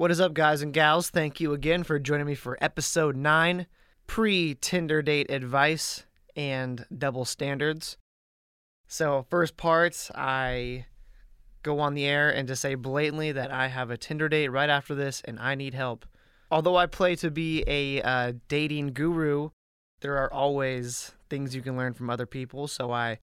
What 0.00 0.10
is 0.10 0.18
up, 0.18 0.32
guys 0.32 0.62
and 0.62 0.72
gals? 0.72 1.10
Thank 1.10 1.40
you 1.40 1.52
again 1.52 1.82
for 1.82 1.98
joining 1.98 2.24
me 2.24 2.34
for 2.34 2.56
episode 2.62 3.16
9 3.16 3.66
pre 4.06 4.54
Tinder 4.54 5.02
date 5.02 5.30
advice 5.30 6.06
and 6.34 6.86
double 6.96 7.26
standards. 7.26 7.98
So, 8.88 9.26
first 9.28 9.58
part, 9.58 10.10
I 10.14 10.86
go 11.62 11.80
on 11.80 11.92
the 11.92 12.06
air 12.06 12.30
and 12.30 12.48
just 12.48 12.62
say 12.62 12.76
blatantly 12.76 13.32
that 13.32 13.50
I 13.50 13.66
have 13.66 13.90
a 13.90 13.98
Tinder 13.98 14.30
date 14.30 14.48
right 14.48 14.70
after 14.70 14.94
this 14.94 15.20
and 15.26 15.38
I 15.38 15.54
need 15.54 15.74
help. 15.74 16.06
Although 16.50 16.76
I 16.76 16.86
play 16.86 17.14
to 17.16 17.30
be 17.30 17.62
a 17.66 18.00
uh, 18.00 18.32
dating 18.48 18.94
guru, 18.94 19.50
there 20.00 20.16
are 20.16 20.32
always 20.32 21.12
things 21.28 21.54
you 21.54 21.60
can 21.60 21.76
learn 21.76 21.92
from 21.92 22.08
other 22.08 22.24
people. 22.24 22.68
So 22.68 22.90
I 22.90 23.18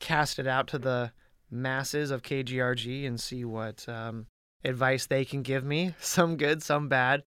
cast 0.00 0.40
it 0.40 0.48
out 0.48 0.66
to 0.70 0.78
the 0.80 1.12
masses 1.52 2.10
of 2.10 2.22
KGRG 2.22 3.06
and 3.06 3.20
see 3.20 3.44
what 3.44 3.88
um, 3.88 4.26
advice 4.64 5.06
they 5.06 5.24
can 5.24 5.42
give 5.42 5.64
me. 5.64 5.94
Some 6.00 6.36
good, 6.36 6.62
some 6.62 6.88
bad. 6.88 7.22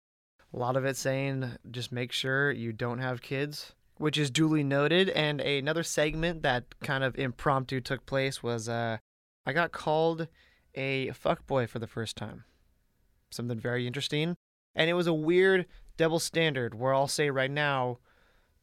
A 0.53 0.59
lot 0.59 0.77
of 0.77 0.85
it 0.85 0.97
saying 0.97 1.51
just 1.71 1.93
make 1.93 2.11
sure 2.11 2.51
you 2.51 2.73
don't 2.73 3.01
have 3.01 3.21
kids, 3.21 3.75
which 3.97 4.17
is 4.17 4.31
duly 4.31 4.65
noted. 4.65 5.11
And 5.11 5.41
another 5.41 5.83
segment 5.83 6.43
that 6.43 6.65
kind 6.81 7.05
of 7.05 7.19
impromptu 7.19 7.81
took 7.81 8.07
place 8.07 8.43
was 8.43 8.69
uh, 8.69 8.99
I 9.45 9.53
got 9.53 9.73
called 9.73 10.29
a 10.75 11.09
fuckboy 11.09 11.69
for 11.69 11.79
the 11.79 11.87
first 11.87 12.17
time. 12.17 12.45
Something 13.31 13.59
very 13.59 13.87
interesting. 13.87 14.37
And 14.75 14.89
it 14.89 14.95
was 14.95 15.07
a 15.07 15.13
weird 15.13 15.67
double 15.99 16.19
standard 16.19 16.75
where 16.75 16.95
I'll 16.95 17.09
say 17.09 17.29
right 17.29 17.51
now, 17.51 17.99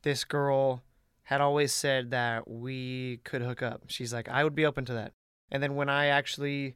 this 0.02 0.24
girl 0.24 0.82
had 1.24 1.42
always 1.42 1.74
said 1.74 2.12
that 2.12 2.48
we 2.48 3.20
could 3.24 3.42
hook 3.42 3.62
up. 3.62 3.84
She's 3.88 4.14
like, 4.14 4.30
I 4.30 4.44
would 4.44 4.56
be 4.56 4.66
open 4.66 4.86
to 4.86 4.94
that. 4.94 5.12
And 5.52 5.62
then 5.62 5.76
when 5.76 5.90
I 5.90 6.08
actually 6.08 6.76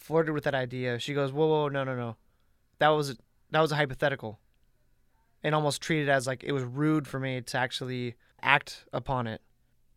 flirted 0.00 0.34
with 0.34 0.44
that 0.44 0.54
idea, 0.54 0.98
she 0.98 1.14
goes, 1.14 1.32
"Whoa, 1.32 1.46
whoa, 1.46 1.68
no, 1.68 1.84
no, 1.84 1.94
no, 1.94 2.16
that 2.78 2.88
was 2.88 3.16
that 3.50 3.60
was 3.60 3.72
a 3.72 3.76
hypothetical," 3.76 4.40
and 5.42 5.54
almost 5.54 5.82
treated 5.82 6.08
as 6.08 6.26
like 6.26 6.42
it 6.42 6.52
was 6.52 6.64
rude 6.64 7.06
for 7.06 7.20
me 7.20 7.40
to 7.40 7.58
actually 7.58 8.14
act 8.42 8.86
upon 8.92 9.26
it. 9.26 9.42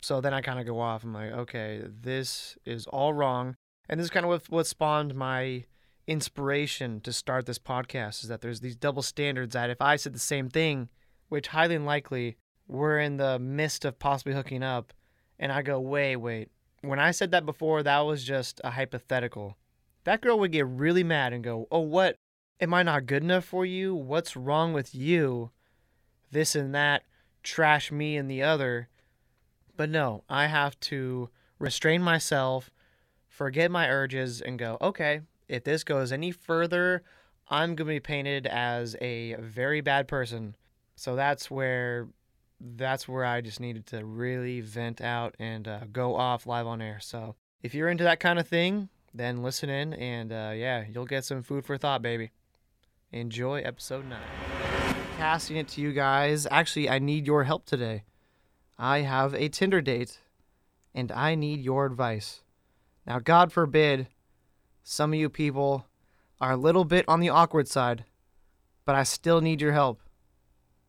So 0.01 0.19
then 0.19 0.33
I 0.33 0.41
kind 0.41 0.59
of 0.59 0.65
go 0.65 0.79
off. 0.79 1.03
I'm 1.03 1.13
like, 1.13 1.31
okay, 1.31 1.81
this 1.87 2.57
is 2.65 2.87
all 2.87 3.13
wrong, 3.13 3.55
and 3.87 3.99
this 3.99 4.05
is 4.05 4.11
kind 4.11 4.25
of 4.25 4.29
what, 4.29 4.49
what 4.49 4.67
spawned 4.67 5.15
my 5.15 5.63
inspiration 6.07 6.99
to 7.01 7.13
start 7.13 7.45
this 7.45 7.59
podcast. 7.59 8.23
Is 8.23 8.29
that 8.29 8.41
there's 8.41 8.59
these 8.59 8.75
double 8.75 9.01
standards 9.01 9.53
that 9.53 9.69
if 9.69 9.81
I 9.81 9.95
said 9.95 10.13
the 10.13 10.19
same 10.19 10.49
thing, 10.49 10.89
which 11.29 11.47
highly 11.47 11.75
unlikely, 11.75 12.35
we're 12.67 12.99
in 12.99 13.17
the 13.17 13.39
midst 13.39 13.85
of 13.85 13.99
possibly 13.99 14.33
hooking 14.33 14.63
up, 14.63 14.93
and 15.39 15.51
I 15.51 15.61
go, 15.61 15.79
wait, 15.79 16.17
wait. 16.17 16.49
When 16.81 16.99
I 16.99 17.11
said 17.11 17.31
that 17.31 17.45
before, 17.45 17.81
that 17.83 18.01
was 18.01 18.25
just 18.25 18.59
a 18.63 18.71
hypothetical 18.71 19.57
that 20.03 20.21
girl 20.21 20.39
would 20.39 20.51
get 20.51 20.67
really 20.67 21.03
mad 21.03 21.33
and 21.33 21.43
go, 21.43 21.67
Oh, 21.71 21.79
what? 21.79 22.17
Am 22.59 22.73
I 22.73 22.83
not 22.83 23.05
good 23.05 23.23
enough 23.23 23.45
for 23.45 23.65
you? 23.65 23.93
What's 23.95 24.35
wrong 24.37 24.73
with 24.73 24.93
you? 24.95 25.51
This 26.31 26.55
and 26.55 26.73
that, 26.73 27.03
trash 27.41 27.91
me 27.91 28.15
and 28.15 28.29
the 28.29 28.41
other. 28.43 28.89
But 29.75 29.89
no, 29.89 30.23
I 30.29 30.47
have 30.47 30.79
to 30.81 31.29
restrain 31.59 32.01
myself, 32.01 32.69
forget 33.27 33.71
my 33.71 33.89
urges, 33.89 34.39
and 34.41 34.57
go, 34.57 34.77
Okay, 34.81 35.21
if 35.47 35.63
this 35.63 35.83
goes 35.83 36.11
any 36.11 36.31
further, 36.31 37.03
I'm 37.49 37.75
going 37.75 37.87
to 37.87 37.93
be 37.95 37.99
painted 37.99 38.47
as 38.47 38.95
a 39.01 39.35
very 39.35 39.81
bad 39.81 40.07
person. 40.07 40.55
So 40.95 41.15
that's 41.15 41.51
where 41.51 42.07
that's 42.59 43.07
where 43.07 43.25
I 43.25 43.41
just 43.41 43.59
needed 43.59 43.87
to 43.87 44.05
really 44.05 44.61
vent 44.61 45.01
out 45.01 45.35
and 45.37 45.67
uh, 45.67 45.81
go 45.91 46.15
off 46.15 46.47
live 46.47 46.65
on 46.65 46.81
air. 46.81 46.99
So 47.01 47.35
if 47.61 47.73
you're 47.73 47.89
into 47.89 48.05
that 48.05 48.21
kind 48.21 48.39
of 48.39 48.47
thing, 48.47 48.89
then 49.13 49.43
listen 49.43 49.69
in 49.69 49.93
and 49.93 50.31
uh, 50.31 50.51
yeah, 50.55 50.85
you'll 50.91 51.05
get 51.05 51.25
some 51.25 51.43
food 51.43 51.65
for 51.65 51.77
thought, 51.77 52.01
baby. 52.01 52.31
Enjoy 53.11 53.61
episode 53.61 54.05
9. 54.09 54.19
Casting 55.17 55.57
it 55.57 55.67
to 55.69 55.81
you 55.81 55.93
guys. 55.93 56.47
Actually, 56.49 56.89
I 56.89 56.99
need 56.99 57.27
your 57.27 57.43
help 57.43 57.65
today. 57.65 58.03
I 58.77 59.01
have 59.01 59.35
a 59.35 59.49
Tinder 59.49 59.81
date 59.81 60.19
and 60.95 61.11
I 61.11 61.35
need 61.35 61.61
your 61.61 61.85
advice. 61.85 62.41
Now, 63.05 63.19
God 63.19 63.51
forbid 63.51 64.07
some 64.83 65.13
of 65.13 65.19
you 65.19 65.29
people 65.29 65.85
are 66.41 66.51
a 66.51 66.57
little 66.57 66.85
bit 66.85 67.05
on 67.07 67.19
the 67.19 67.29
awkward 67.29 67.67
side, 67.67 68.05
but 68.85 68.95
I 68.95 69.03
still 69.03 69.41
need 69.41 69.61
your 69.61 69.73
help 69.73 70.01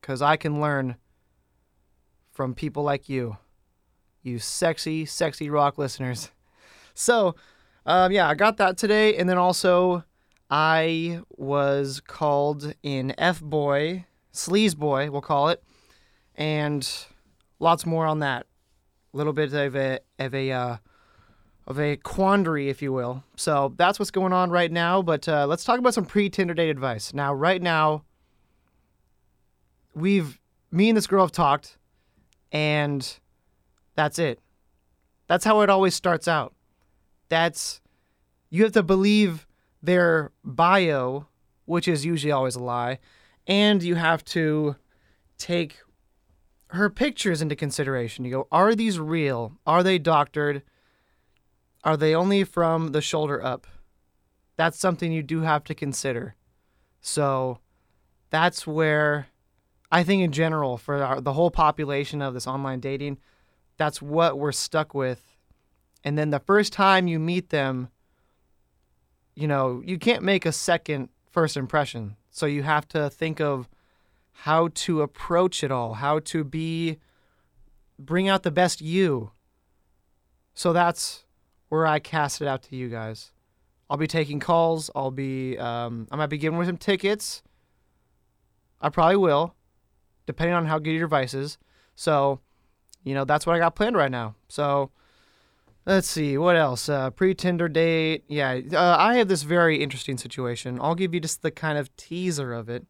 because 0.01 0.21
I 0.21 0.35
can 0.35 0.59
learn 0.59 0.95
from 2.31 2.53
people 2.53 2.83
like 2.83 3.07
you, 3.07 3.37
you 4.21 4.39
sexy, 4.39 5.05
sexy 5.05 5.49
rock 5.49 5.77
listeners. 5.77 6.31
So, 6.97 7.35
um, 7.85 8.11
yeah, 8.11 8.27
I 8.27 8.33
got 8.33 8.57
that 8.57 8.77
today, 8.77 9.15
and 9.15 9.29
then 9.29 9.37
also 9.37 10.03
I 10.49 11.21
was 11.29 11.99
called 11.99 12.73
in 12.81 13.13
F 13.17 13.41
boy, 13.41 14.05
sleaze 14.33 14.75
boy, 14.75 15.11
we'll 15.11 15.21
call 15.21 15.49
it, 15.49 15.63
and 16.35 16.87
lots 17.59 17.85
more 17.85 18.07
on 18.07 18.19
that. 18.19 18.47
A 19.13 19.17
little 19.17 19.33
bit 19.33 19.53
of 19.53 19.75
a 19.75 19.99
of 20.17 20.33
a 20.33 20.51
uh, 20.51 20.77
of 21.67 21.79
a 21.79 21.95
quandary, 21.97 22.69
if 22.69 22.81
you 22.81 22.91
will. 22.91 23.23
So 23.35 23.73
that's 23.77 23.99
what's 23.99 24.11
going 24.11 24.33
on 24.33 24.49
right 24.49 24.71
now. 24.71 25.03
But 25.03 25.29
uh, 25.29 25.45
let's 25.45 25.63
talk 25.63 25.77
about 25.77 25.93
some 25.93 26.05
pre 26.05 26.27
Tinder 26.29 26.55
date 26.55 26.69
advice. 26.69 27.13
Now, 27.13 27.35
right 27.35 27.61
now, 27.61 28.03
we've 29.93 30.39
me 30.71 30.89
and 30.89 30.97
this 30.97 31.05
girl 31.05 31.23
have 31.23 31.31
talked, 31.31 31.77
and 32.51 33.19
that's 33.93 34.17
it. 34.17 34.39
That's 35.27 35.45
how 35.45 35.61
it 35.61 35.69
always 35.69 35.93
starts 35.93 36.27
out 36.27 36.54
that's 37.29 37.81
you 38.49 38.63
have 38.63 38.73
to 38.73 38.83
believe 38.83 39.47
their 39.81 40.31
bio, 40.43 41.27
which 41.65 41.87
is 41.87 42.05
usually 42.05 42.31
always 42.31 42.55
a 42.55 42.63
lie, 42.63 42.99
and 43.47 43.83
you 43.83 43.95
have 43.95 44.23
to 44.25 44.75
take 45.37 45.77
her 46.69 46.89
pictures 46.89 47.41
into 47.41 47.55
consideration. 47.55 48.25
You 48.25 48.31
go, 48.31 48.47
are 48.51 48.75
these 48.75 48.99
real? 48.99 49.53
Are 49.65 49.83
they 49.83 49.97
doctored? 49.97 50.63
Are 51.83 51.97
they 51.97 52.15
only 52.15 52.43
from 52.43 52.91
the 52.91 53.01
shoulder 53.01 53.43
up? 53.43 53.67
That's 54.57 54.79
something 54.79 55.11
you 55.11 55.21
do 55.21 55.41
have 55.41 55.63
to 55.65 55.75
consider. 55.75 56.35
So 57.01 57.59
that's 58.29 58.65
where 58.65 59.27
I 59.91 60.03
think, 60.03 60.23
in 60.23 60.31
general, 60.31 60.77
for 60.77 61.03
our, 61.03 61.21
the 61.21 61.33
whole 61.33 61.51
population 61.51 62.21
of 62.21 62.33
this 62.33 62.47
online 62.47 62.79
dating, 62.79 63.19
that's 63.77 64.01
what 64.01 64.39
we're 64.39 64.51
stuck 64.51 64.93
with 64.93 65.34
and 66.05 66.17
then 66.19 66.29
the 66.29 66.39
first 66.39 66.71
time 66.71 67.07
you 67.07 67.17
meet 67.17 67.49
them, 67.49 67.89
you 69.33 69.47
know, 69.47 69.81
you 69.83 69.97
can't 69.97 70.21
make 70.23 70.45
a 70.45 70.51
second 70.51 71.09
first 71.31 71.57
impression. 71.57 72.15
So 72.29 72.45
you 72.45 72.61
have 72.61 72.87
to 72.89 73.09
think 73.09 73.41
of 73.41 73.67
how 74.31 74.69
to 74.75 75.01
approach 75.01 75.63
it 75.63 75.71
all, 75.71 75.95
how 75.95 76.19
to 76.19 76.43
be, 76.43 76.99
bring 77.97 78.29
out 78.29 78.43
the 78.43 78.51
best 78.51 78.81
you. 78.81 79.31
So 80.53 80.73
that's 80.73 81.25
where 81.69 81.87
I 81.87 81.97
cast 81.97 82.39
it 82.39 82.47
out 82.47 82.61
to 82.63 82.75
you 82.75 82.87
guys. 82.87 83.31
I'll 83.89 83.97
be 83.97 84.07
taking 84.07 84.39
calls. 84.39 84.91
I'll 84.95 85.11
be, 85.11 85.57
um, 85.57 86.07
I 86.11 86.17
might 86.17 86.27
be 86.27 86.37
giving 86.37 86.57
away 86.57 86.67
some 86.67 86.77
tickets. 86.77 87.41
I 88.79 88.89
probably 88.89 89.15
will, 89.15 89.55
depending 90.27 90.55
on 90.55 90.67
how 90.67 90.77
good 90.77 90.91
your 90.91 91.05
advice 91.05 91.33
is. 91.33 91.57
So, 91.95 92.41
you 93.03 93.15
know, 93.15 93.25
that's 93.25 93.47
what 93.47 93.55
I 93.55 93.59
got 93.59 93.75
planned 93.75 93.95
right 93.95 94.11
now. 94.11 94.35
So, 94.47 94.91
Let's 95.85 96.07
see 96.07 96.35
what 96.35 96.55
else. 96.55 96.89
Uh, 96.89 97.11
Pre 97.11 97.35
Tinder 97.35 97.69
date. 97.69 98.23
Yeah, 98.27 98.59
uh, 98.73 98.97
I 98.97 99.17
have 99.17 99.27
this 99.27 99.43
very 99.43 99.83
interesting 99.83 100.17
situation. 100.17 100.79
I'll 100.81 100.95
give 100.95 101.13
you 101.13 101.19
just 101.19 101.43
the 101.43 101.51
kind 101.51 101.77
of 101.77 101.95
teaser 101.95 102.53
of 102.53 102.69
it. 102.69 102.87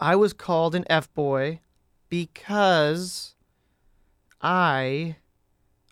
I 0.00 0.16
was 0.16 0.32
called 0.32 0.74
an 0.74 0.84
f 0.88 1.12
boy 1.14 1.60
because 2.08 3.36
I 4.40 5.16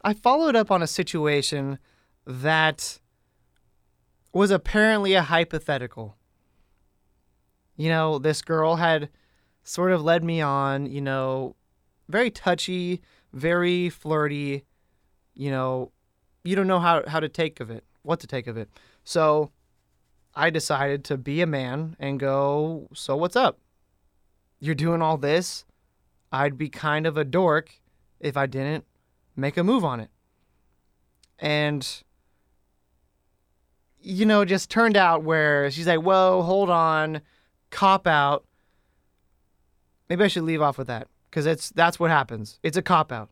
I 0.03 0.15
followed 0.15 0.56
up 0.56 0.72
on 0.72 0.83
a 0.83 0.87
situation 0.89 1.78
that 2.27 2.99
was 4.33 4.51
apparently 4.51 5.15
a 5.15 5.22
hypothetical. 5.22 6.17
You 7.77 7.89
know, 7.89 8.19
this 8.19 8.42
girl 8.42 8.77
had 8.77 9.10
sort 9.63 9.92
of 9.92 10.03
led 10.03 10.25
me 10.25 10.41
on. 10.41 10.86
You 10.86 11.03
know, 11.03 11.54
very 12.09 12.33
touchy, 12.33 13.01
very 13.33 13.89
flirty 13.91 14.65
you 15.34 15.51
know, 15.51 15.91
you 16.45 16.57
don't 16.57 16.67
know 16.67 16.81
how, 16.81 17.03
how 17.07 17.21
to 17.21 17.29
take 17.29 17.61
of 17.61 17.71
it, 17.71 17.84
what 18.03 18.21
to 18.21 18.27
take 18.27 18.47
of 18.47 18.57
it. 18.57 18.69
So 19.05 19.51
I 20.34 20.51
decided 20.51 21.05
to 21.05 21.17
be 21.17 21.41
a 21.41 21.47
man 21.47 21.97
and 21.99 22.19
go, 22.19 22.89
so 22.95 23.17
what's 23.17 23.37
up? 23.37 23.59
You're 24.61 24.75
doing 24.75 25.03
all 25.03 25.17
this. 25.17 25.65
I'd 26.31 26.57
be 26.57 26.69
kind 26.69 27.07
of 27.07 27.17
a 27.17 27.25
dork 27.25 27.81
if 28.21 28.37
I 28.37 28.47
didn't 28.47 28.84
make 29.37 29.57
a 29.57 29.65
move 29.65 29.84
on 29.84 30.01
it. 30.01 30.11
And, 31.39 31.87
you 34.01 34.25
know, 34.25 34.45
just 34.45 34.71
turned 34.71 34.97
out 34.97 35.25
where 35.25 35.71
she's 35.71 35.87
like, 35.87 36.01
whoa, 36.01 36.43
hold 36.43 36.71
on, 36.71 37.21
cop 37.71 38.07
out. 38.07 38.45
Maybe 40.09 40.25
I 40.25 40.29
should 40.29 40.45
leave 40.45 40.63
off 40.63 40.79
with 40.79 40.87
that 40.87 41.09
because 41.29 41.47
it's 41.47 41.71
that's 41.71 41.99
what 41.99 42.11
happens. 42.11 42.59
It's 42.63 42.77
a 42.77 42.83
cop 42.83 43.11
out. 43.11 43.31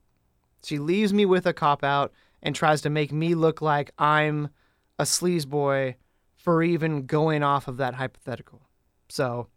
She 0.63 0.79
leaves 0.79 1.13
me 1.13 1.25
with 1.25 1.47
a 1.47 1.53
cop 1.53 1.83
out 1.83 2.13
and 2.43 2.55
tries 2.55 2.81
to 2.83 2.91
make 2.91 3.13
me 3.13 3.35
look 3.35 3.61
like 3.61 3.91
I'm 3.99 4.51
a 4.99 5.05
sleaze 5.05 5.47
boy 5.47 5.97
for 6.37 6.63
even 6.63 7.07
going 7.07 7.43
off 7.43 7.69
of 7.69 7.77
that 7.79 7.95
hypothetical. 7.95 8.63
So 9.09 9.49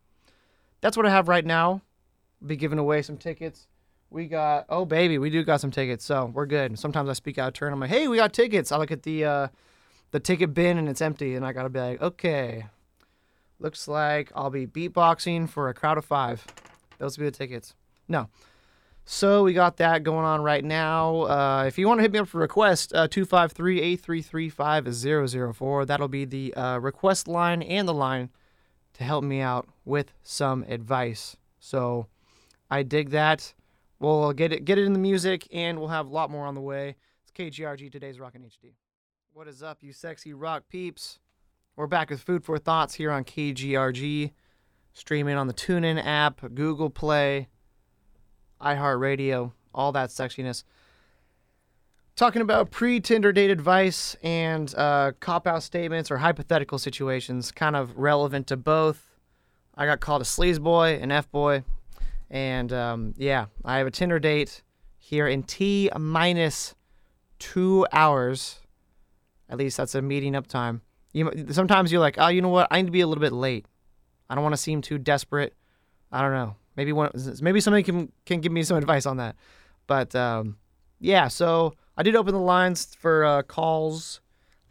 that's 0.82 0.98
what 0.98 1.06
I 1.06 1.10
have 1.10 1.28
right 1.28 1.46
now. 1.46 1.82
Be 2.46 2.56
giving 2.56 2.80
away 2.80 3.02
some 3.02 3.18
tickets. 3.18 3.68
We 4.10 4.28
got 4.28 4.66
oh 4.70 4.86
baby, 4.86 5.18
we 5.18 5.30
do 5.30 5.44
got 5.44 5.62
some 5.62 5.72
tickets, 5.72 6.06
so 6.06 6.26
we're 6.34 6.46
good. 6.46 6.78
Sometimes 6.78 7.10
I 7.10 7.14
speak 7.14 7.38
out 7.38 7.48
of 7.48 7.54
turn. 7.54 7.74
I'm 7.74 7.80
like, 7.80 7.90
hey, 7.90 8.08
we 8.08 8.18
got 8.18 8.34
tickets. 8.34 8.72
I 8.72 8.78
look 8.78 8.92
at 8.92 9.04
the 9.04 9.26
uh, 9.26 9.48
the 10.12 10.20
ticket 10.20 10.54
bin 10.54 10.78
and 10.78 10.88
it's 10.88 11.02
empty, 11.02 11.36
and 11.36 11.46
I 11.46 11.54
gotta 11.54 11.70
be 11.70 11.80
like, 11.80 12.02
okay, 12.02 12.66
looks 13.60 13.88
like 13.88 14.32
I'll 14.36 14.50
be 14.50 14.68
beatboxing 14.68 15.50
for 15.50 15.70
a 15.70 15.74
crowd 15.74 15.98
of 15.98 16.06
five. 16.06 16.46
Those 17.00 17.18
will 17.18 17.24
be 17.24 17.30
the 17.30 17.38
tickets. 17.38 17.74
No. 18.08 18.30
So 19.06 19.44
we 19.44 19.54
got 19.54 19.78
that 19.78 20.04
going 20.04 20.26
on 20.26 20.42
right 20.42 20.64
now. 20.64 21.24
Uh, 21.24 21.66
if 21.68 21.78
you 21.78 21.88
want 21.88 22.00
to 22.00 22.04
hit 22.04 22.14
me 22.14 22.20
up 22.20 22.30
for 22.30 22.40
request, 22.40 22.94
uh, 22.96 23.10
253-833-5004. 23.10 25.88
That'll 25.88 26.08
be 26.08 26.24
the 26.26 26.54
uh, 26.54 26.80
request 26.80 27.28
line 27.28 27.62
and 27.62 27.86
the 27.88 27.94
line 27.94 28.30
to 28.94 29.04
help 29.04 29.26
me 29.26 29.42
out 29.42 29.68
with 29.84 30.14
some 30.24 30.64
advice. 30.70 31.36
So 31.60 32.08
I 32.72 32.84
dig 32.84 33.10
that. 33.10 33.54
We'll 34.00 34.32
get 34.34 34.52
it 34.52 34.66
get 34.66 34.78
it 34.78 34.86
in 34.86 34.94
the 34.94 35.00
music 35.00 35.48
and 35.52 35.80
we'll 35.80 35.88
have 35.90 36.08
a 36.08 36.10
lot 36.10 36.30
more 36.30 36.46
on 36.46 36.56
the 36.56 36.62
way. 36.62 36.96
It's 37.24 37.32
KGRG 37.32 37.92
today's 37.92 38.20
Rockin' 38.20 38.42
HD. 38.42 38.74
What 39.34 39.48
is 39.48 39.64
up, 39.64 39.80
you 39.82 39.94
sexy 39.94 40.34
rock 40.34 40.64
peeps? 40.70 41.20
We're 41.76 41.88
back 41.88 42.10
with 42.10 42.22
Food 42.22 42.44
for 42.44 42.58
Thoughts 42.58 42.96
here 42.96 43.12
on 43.12 43.24
KGRG, 43.24 44.32
streaming 44.94 45.36
on 45.36 45.48
the 45.48 45.54
TuneIn 45.54 46.06
app, 46.06 46.42
Google 46.54 46.90
Play, 46.90 47.48
iHeartRadio, 48.64 49.52
all 49.74 49.92
that 49.92 50.10
sexiness. 50.10 50.64
Talking 52.16 52.42
about 52.42 52.70
pre 52.70 53.00
Tinder 53.00 53.32
date 53.32 53.50
advice 53.50 54.16
and 54.24 54.74
uh, 54.76 55.14
cop 55.20 55.48
out 55.48 55.64
statements 55.64 56.12
or 56.12 56.18
hypothetical 56.18 56.78
situations, 56.78 57.52
kind 57.52 57.76
of 57.76 57.98
relevant 57.98 58.48
to 58.48 58.58
both. 58.58 59.08
I 59.76 59.88
got 59.88 60.00
called 60.00 60.22
a 60.22 60.26
sleaze 60.26 60.62
boy, 60.62 61.00
an 61.02 61.12
F 61.12 61.30
boy, 61.32 61.64
and 62.30 62.72
um, 62.72 63.14
yeah, 63.18 63.48
I 63.66 63.80
have 63.80 63.88
a 63.88 63.92
Tinder 63.92 64.20
date 64.20 64.62
here 65.00 65.28
in 65.28 65.42
T 65.44 65.90
minus 65.98 66.76
two 67.40 67.88
hours. 67.92 68.60
At 69.50 69.58
least 69.58 69.78
that's 69.78 69.96
a 69.96 70.02
meeting 70.02 70.36
up 70.36 70.48
time. 70.48 70.82
You 71.14 71.32
sometimes 71.52 71.92
you're 71.92 72.02
like, 72.02 72.16
oh, 72.18 72.28
you 72.28 72.42
know 72.42 72.50
what? 72.50 72.68
I 72.70 72.78
need 72.82 72.88
to 72.88 72.92
be 72.92 73.02
a 73.02 73.08
little 73.08 73.22
bit 73.22 73.34
late. 73.34 73.66
I 74.30 74.36
don't 74.36 74.44
want 74.44 74.54
to 74.54 74.62
seem 74.62 74.82
too 74.82 74.98
desperate. 74.98 75.56
I 76.12 76.22
don't 76.22 76.32
know. 76.34 76.56
Maybe 76.76 76.92
one, 76.92 77.12
maybe 77.42 77.62
somebody 77.62 77.84
can 77.84 78.12
can 78.26 78.42
give 78.42 78.52
me 78.52 78.64
some 78.64 78.78
advice 78.78 79.06
on 79.06 79.18
that. 79.18 79.36
But 79.88 80.16
um, 80.16 80.58
yeah, 81.00 81.28
so 81.28 81.74
I 81.98 82.04
did 82.04 82.16
open 82.16 82.34
the 82.34 82.40
lines 82.40 82.96
for 82.96 83.26
uh, 83.26 83.44
calls 83.44 84.22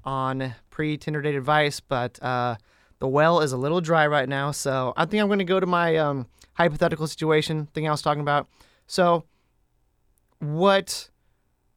on 0.04 0.54
pre 0.70 0.96
Tinder 0.96 1.22
date 1.22 1.36
advice, 1.36 1.80
but 1.80 2.22
uh, 2.22 2.56
the 2.98 3.08
well 3.08 3.40
is 3.40 3.52
a 3.52 3.56
little 3.56 3.80
dry 3.80 4.06
right 4.06 4.28
now. 4.28 4.50
So 4.50 4.92
I 4.96 5.04
think 5.04 5.20
I'm 5.20 5.28
going 5.28 5.38
to 5.38 5.44
go 5.44 5.60
to 5.60 5.66
my 5.66 5.96
um, 5.96 6.26
hypothetical 6.54 7.06
situation 7.06 7.66
thing 7.66 7.86
I 7.86 7.90
was 7.90 8.02
talking 8.02 8.22
about. 8.22 8.48
So 8.86 9.24
what 10.38 11.10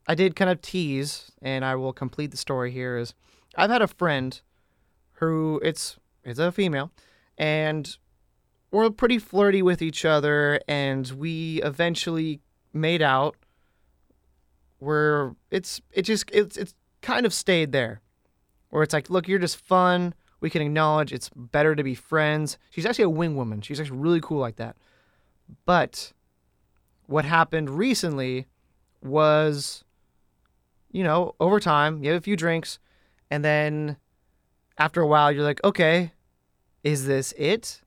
I 0.07 0.15
did 0.15 0.35
kind 0.35 0.49
of 0.49 0.61
tease, 0.61 1.31
and 1.41 1.63
I 1.63 1.75
will 1.75 1.93
complete 1.93 2.31
the 2.31 2.37
story 2.37 2.71
here. 2.71 2.97
Is 2.97 3.13
I've 3.55 3.69
had 3.69 3.81
a 3.81 3.87
friend 3.87 4.39
who 5.13 5.59
it's 5.63 5.97
it's 6.23 6.39
a 6.39 6.51
female, 6.51 6.91
and 7.37 7.97
we're 8.75 8.89
pretty 8.89 9.19
flirty 9.19 9.61
with 9.61 9.81
each 9.81 10.03
other, 10.03 10.59
and 10.67 11.07
we 11.11 11.61
eventually 11.63 12.41
made 12.73 13.01
out. 13.01 13.37
Where 14.79 15.33
it's 15.49 15.81
it 15.93 16.01
just 16.01 16.29
it's 16.31 16.57
it's 16.57 16.75
kind 17.01 17.25
of 17.25 17.33
stayed 17.33 17.71
there, 17.71 18.01
where 18.69 18.83
it's 18.83 18.93
like, 18.93 19.09
look, 19.09 19.27
you're 19.27 19.39
just 19.39 19.55
fun. 19.57 20.13
We 20.41 20.49
can 20.49 20.61
acknowledge 20.61 21.13
it's 21.13 21.29
better 21.33 21.73
to 21.73 21.83
be 21.83 21.95
friends. 21.95 22.57
She's 22.69 22.85
actually 22.85 23.05
a 23.05 23.09
wing 23.09 23.37
woman. 23.37 23.61
She's 23.61 23.79
actually 23.79 23.97
really 23.97 24.19
cool 24.21 24.39
like 24.39 24.57
that. 24.57 24.75
But 25.65 26.11
what 27.05 27.23
happened 27.23 27.69
recently 27.69 28.47
was, 29.01 29.85
you 30.91 31.03
know, 31.03 31.33
over 31.39 31.61
time, 31.61 32.03
you 32.03 32.11
have 32.11 32.21
a 32.21 32.23
few 32.23 32.35
drinks, 32.35 32.77
and 33.31 33.43
then 33.45 33.95
after 34.77 34.99
a 34.99 35.07
while, 35.07 35.31
you're 35.31 35.43
like, 35.43 35.63
okay, 35.63 36.11
is 36.83 37.05
this 37.05 37.33
it? 37.37 37.81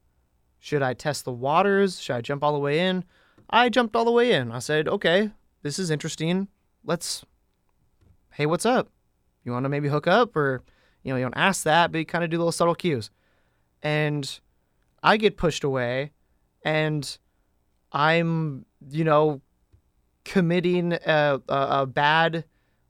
Should 0.59 0.83
I 0.83 0.95
test 0.95 1.25
the 1.25 1.33
waters? 1.33 2.01
Should 2.01 2.17
I 2.17 2.21
jump 2.21 2.43
all 2.43 2.53
the 2.53 2.59
way 2.59 2.81
in? 2.81 3.05
I 3.51 3.69
jumped 3.69 3.97
all 3.97 4.05
the 4.05 4.11
way 4.11 4.33
in. 4.33 4.53
I 4.53 4.59
said, 4.59 4.89
okay, 4.89 5.31
this 5.63 5.79
is 5.79 5.91
interesting. 5.91 6.49
Let's, 6.85 7.25
hey, 8.35 8.47
what's 8.47 8.67
up? 8.67 8.89
You 9.45 9.53
want 9.53 9.65
to 9.65 9.69
maybe 9.69 9.89
hook 9.89 10.07
up? 10.07 10.37
Or, 10.37 10.63
you 11.03 11.13
know, 11.13 11.17
you 11.17 11.25
don't 11.25 11.37
ask 11.37 11.63
that, 11.65 11.93
but 11.93 11.99
you 11.99 12.05
kind 12.05 12.25
of 12.25 12.31
do 12.31 12.37
little 12.37 12.53
subtle 12.53 12.75
cues. 12.75 13.11
And 13.83 14.41
I 15.03 15.17
get 15.17 15.37
pushed 15.37 15.65
away 15.65 16.11
and 16.65 17.19
I'm, 17.93 18.67
you 18.91 19.05
know, 19.05 19.41
committing 20.25 20.93
a, 20.93 21.41
a, 21.49 21.67
a 21.83 21.87
bad 21.87 22.45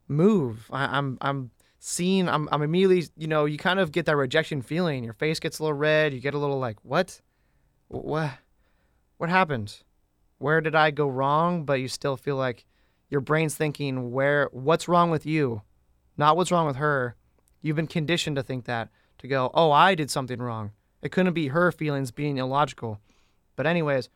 move. 0.09 0.69
I, 0.73 0.99
I'm, 0.99 1.19
I'm 1.21 1.51
seeing, 1.79 2.29
I'm, 2.29 2.49
I'm 2.51 2.63
immediately, 2.63 3.07
you 3.17 3.29
know, 3.29 3.45
you 3.45 3.59
kind 3.59 3.79
of 3.79 3.93
get 3.93 4.07
that 4.07 4.17
rejection 4.17 4.63
feeling. 4.63 5.05
Your 5.05 5.13
face 5.13 5.39
gets 5.39 5.59
a 5.59 5.63
little 5.63 5.79
red. 5.79 6.15
You 6.15 6.21
get 6.21 6.35
a 6.35 6.39
little 6.39 6.59
like, 6.59 6.79
what? 6.83 7.21
What? 7.89 8.31
What 9.17 9.31
happened? 9.31 9.83
Where 10.39 10.61
did 10.61 10.75
I 10.75 10.91
go 10.91 11.09
wrong? 11.09 11.65
But 11.65 11.81
you 11.81 11.89
still 11.89 12.17
feel 12.17 12.37
like 12.37 12.65
your 13.11 13.21
brain's 13.21 13.55
thinking, 13.55 14.13
where, 14.13 14.49
what's 14.53 14.89
wrong 14.89 15.11
with 15.11 15.27
you? 15.27 15.63
Not 16.17 16.37
what's 16.37 16.53
wrong 16.53 16.67
with 16.67 16.77
her. 16.77 17.17
You've 17.63 17.77
been 17.77 17.87
conditioned 17.87 18.37
to 18.37 18.43
think 18.43 18.67
that, 18.67 18.91
to 19.19 19.27
go, 19.27 19.51
oh, 19.55 19.73
I 19.73 19.95
did 19.95 20.11
something 20.11 20.41
wrong. 20.41 20.73
It 21.03 21.11
couldn't 21.11 21.33
be 21.33 21.49
her 21.49 21.73
feelings 21.73 22.11
being 22.11 22.39
illogical. 22.39 23.01
But, 23.57 23.67
anyways, 23.67 24.09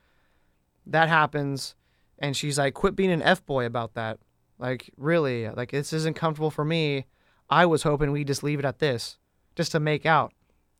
that 0.86 1.08
happens. 1.08 1.74
And 2.18 2.36
she's 2.36 2.58
like, 2.58 2.74
quit 2.74 2.94
being 2.94 3.10
an 3.10 3.22
F 3.22 3.44
boy 3.44 3.66
about 3.66 3.94
that. 3.94 4.18
Like, 4.58 4.90
really, 4.96 5.48
like, 5.48 5.72
this 5.72 5.92
isn't 5.92 6.14
comfortable 6.14 6.50
for 6.50 6.64
me. 6.64 7.06
I 7.50 7.66
was 7.66 7.82
hoping 7.82 8.12
we'd 8.12 8.28
just 8.28 8.44
leave 8.44 8.58
it 8.58 8.64
at 8.64 8.78
this, 8.78 9.18
just 9.56 9.72
to 9.72 9.80
make 9.80 10.06
out. 10.06 10.32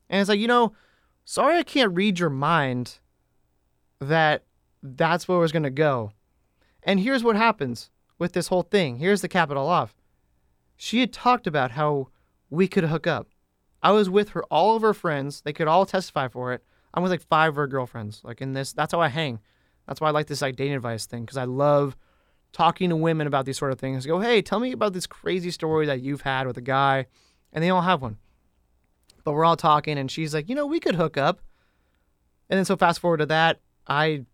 And 0.09 0.21
it's 0.21 0.29
like, 0.29 0.39
you 0.39 0.47
know, 0.47 0.73
sorry 1.25 1.57
I 1.59 1.63
can't 1.63 1.95
read 1.95 2.19
your 2.19 2.31
mind 2.31 2.99
that 4.01 4.45
that's 4.83 5.29
where 5.29 5.39
it 5.39 5.43
was 5.43 5.53
going 5.53 5.63
to 5.63 5.71
go. 5.71 6.13
And 6.83 7.01
here's 7.01 7.23
what 7.23 7.37
happens 7.37 7.91
with 8.19 8.33
this 8.33 8.49
whole 8.49 8.63
thing. 8.63 8.97
Here's 8.97 9.21
the 9.21 9.29
capital 9.29 9.69
off. 9.69 9.95
She 10.77 11.01
had 11.01 11.13
talked 11.13 11.47
about 11.47 11.73
how 11.73 12.09
we 12.51 12.67
could 12.67 12.85
hook 12.85 13.07
up. 13.07 13.29
I 13.83 13.93
was 13.93 14.11
with 14.11 14.31
her, 14.31 14.43
all 14.45 14.77
of 14.77 14.83
her 14.83 14.95
friends. 14.95 15.41
They 15.43 15.53
could 15.53 15.69
all 15.69 15.87
testify 15.87 16.29
for 16.29 16.53
it. 16.53 16.65
I'm 16.95 17.03
with 17.03 17.13
like 17.13 17.23
five 17.23 17.51
of 17.51 17.57
her 17.57 17.67
girlfriends. 17.67 18.21
Like 18.25 18.41
in 18.41 18.53
this, 18.53 18.73
that's 18.73 18.93
how 18.93 19.01
I 19.01 19.09
hang. 19.09 19.41
That's 19.87 20.01
why 20.01 20.09
I 20.09 20.13
like 20.13 20.27
this 20.27 20.43
like 20.43 20.57
dating 20.57 20.75
advice 20.75 21.07
thing 21.07 21.25
because 21.25 21.37
I 21.37 21.45
love 21.45 21.97
talking 22.53 22.91
to 22.91 22.97
women 22.97 23.27
about 23.27 23.47
these 23.47 23.59
sort 23.59 23.73
of 23.73 23.79
things. 23.79 24.07
Go, 24.07 24.21
hey, 24.21 24.43
tell 24.43 24.61
me 24.61 24.73
about 24.73 24.93
this 24.93 25.07
crazy 25.07 25.51
story 25.51 25.87
that 25.87 26.01
you've 26.01 26.21
had 26.23 26.47
with 26.47 26.57
a 26.59 26.63
guy, 26.63 27.07
and 27.53 27.65
they 27.65 27.71
all 27.71 27.83
have 27.83 28.03
one. 28.03 28.19
But 29.25 29.33
we're 29.33 29.45
all 29.45 29.57
talking, 29.57 29.99
and 29.99 30.11
she's 30.11 30.35
like, 30.35 30.49
you 30.49 30.55
know, 30.55 30.67
we 30.67 30.81
could 30.81 30.95
hook 30.95 31.17
up. 31.17 31.41
And 32.51 32.59
then 32.59 32.65
so 32.65 32.77
fast 32.77 33.01
forward 33.01 33.19
to 33.19 33.27
that, 33.27 33.61
I 33.87 34.25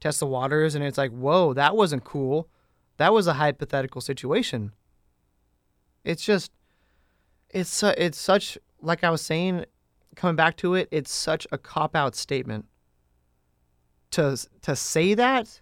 test 0.00 0.20
the 0.20 0.26
waters, 0.26 0.74
and 0.74 0.84
it's 0.84 0.98
like, 0.98 1.10
whoa, 1.10 1.52
that 1.54 1.76
wasn't 1.76 2.04
cool. 2.04 2.48
That 2.96 3.12
was 3.12 3.26
a 3.26 3.34
hypothetical 3.34 4.00
situation. 4.00 4.72
It's 6.04 6.24
just, 6.24 6.52
it's 7.50 7.82
it's 7.82 8.18
such 8.18 8.56
like 8.80 9.04
I 9.04 9.10
was 9.10 9.20
saying, 9.20 9.64
coming 10.16 10.36
back 10.36 10.56
to 10.58 10.74
it, 10.74 10.88
it's 10.90 11.12
such 11.12 11.46
a 11.52 11.58
cop 11.58 11.94
out 11.94 12.14
statement. 12.14 12.66
To 14.12 14.36
to 14.62 14.74
say 14.74 15.14
that, 15.14 15.60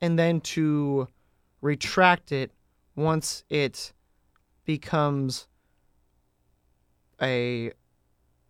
and 0.00 0.18
then 0.18 0.40
to 0.42 1.08
retract 1.60 2.32
it 2.32 2.52
once 2.94 3.44
it 3.50 3.92
becomes 4.64 5.48
a 7.20 7.72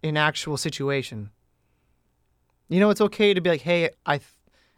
an 0.02 0.16
actual 0.16 0.56
situation. 0.56 1.30
You 2.68 2.80
know, 2.80 2.90
it's 2.90 3.00
okay 3.00 3.34
to 3.34 3.40
be 3.40 3.50
like, 3.50 3.62
"Hey, 3.62 3.90
I 4.04 4.20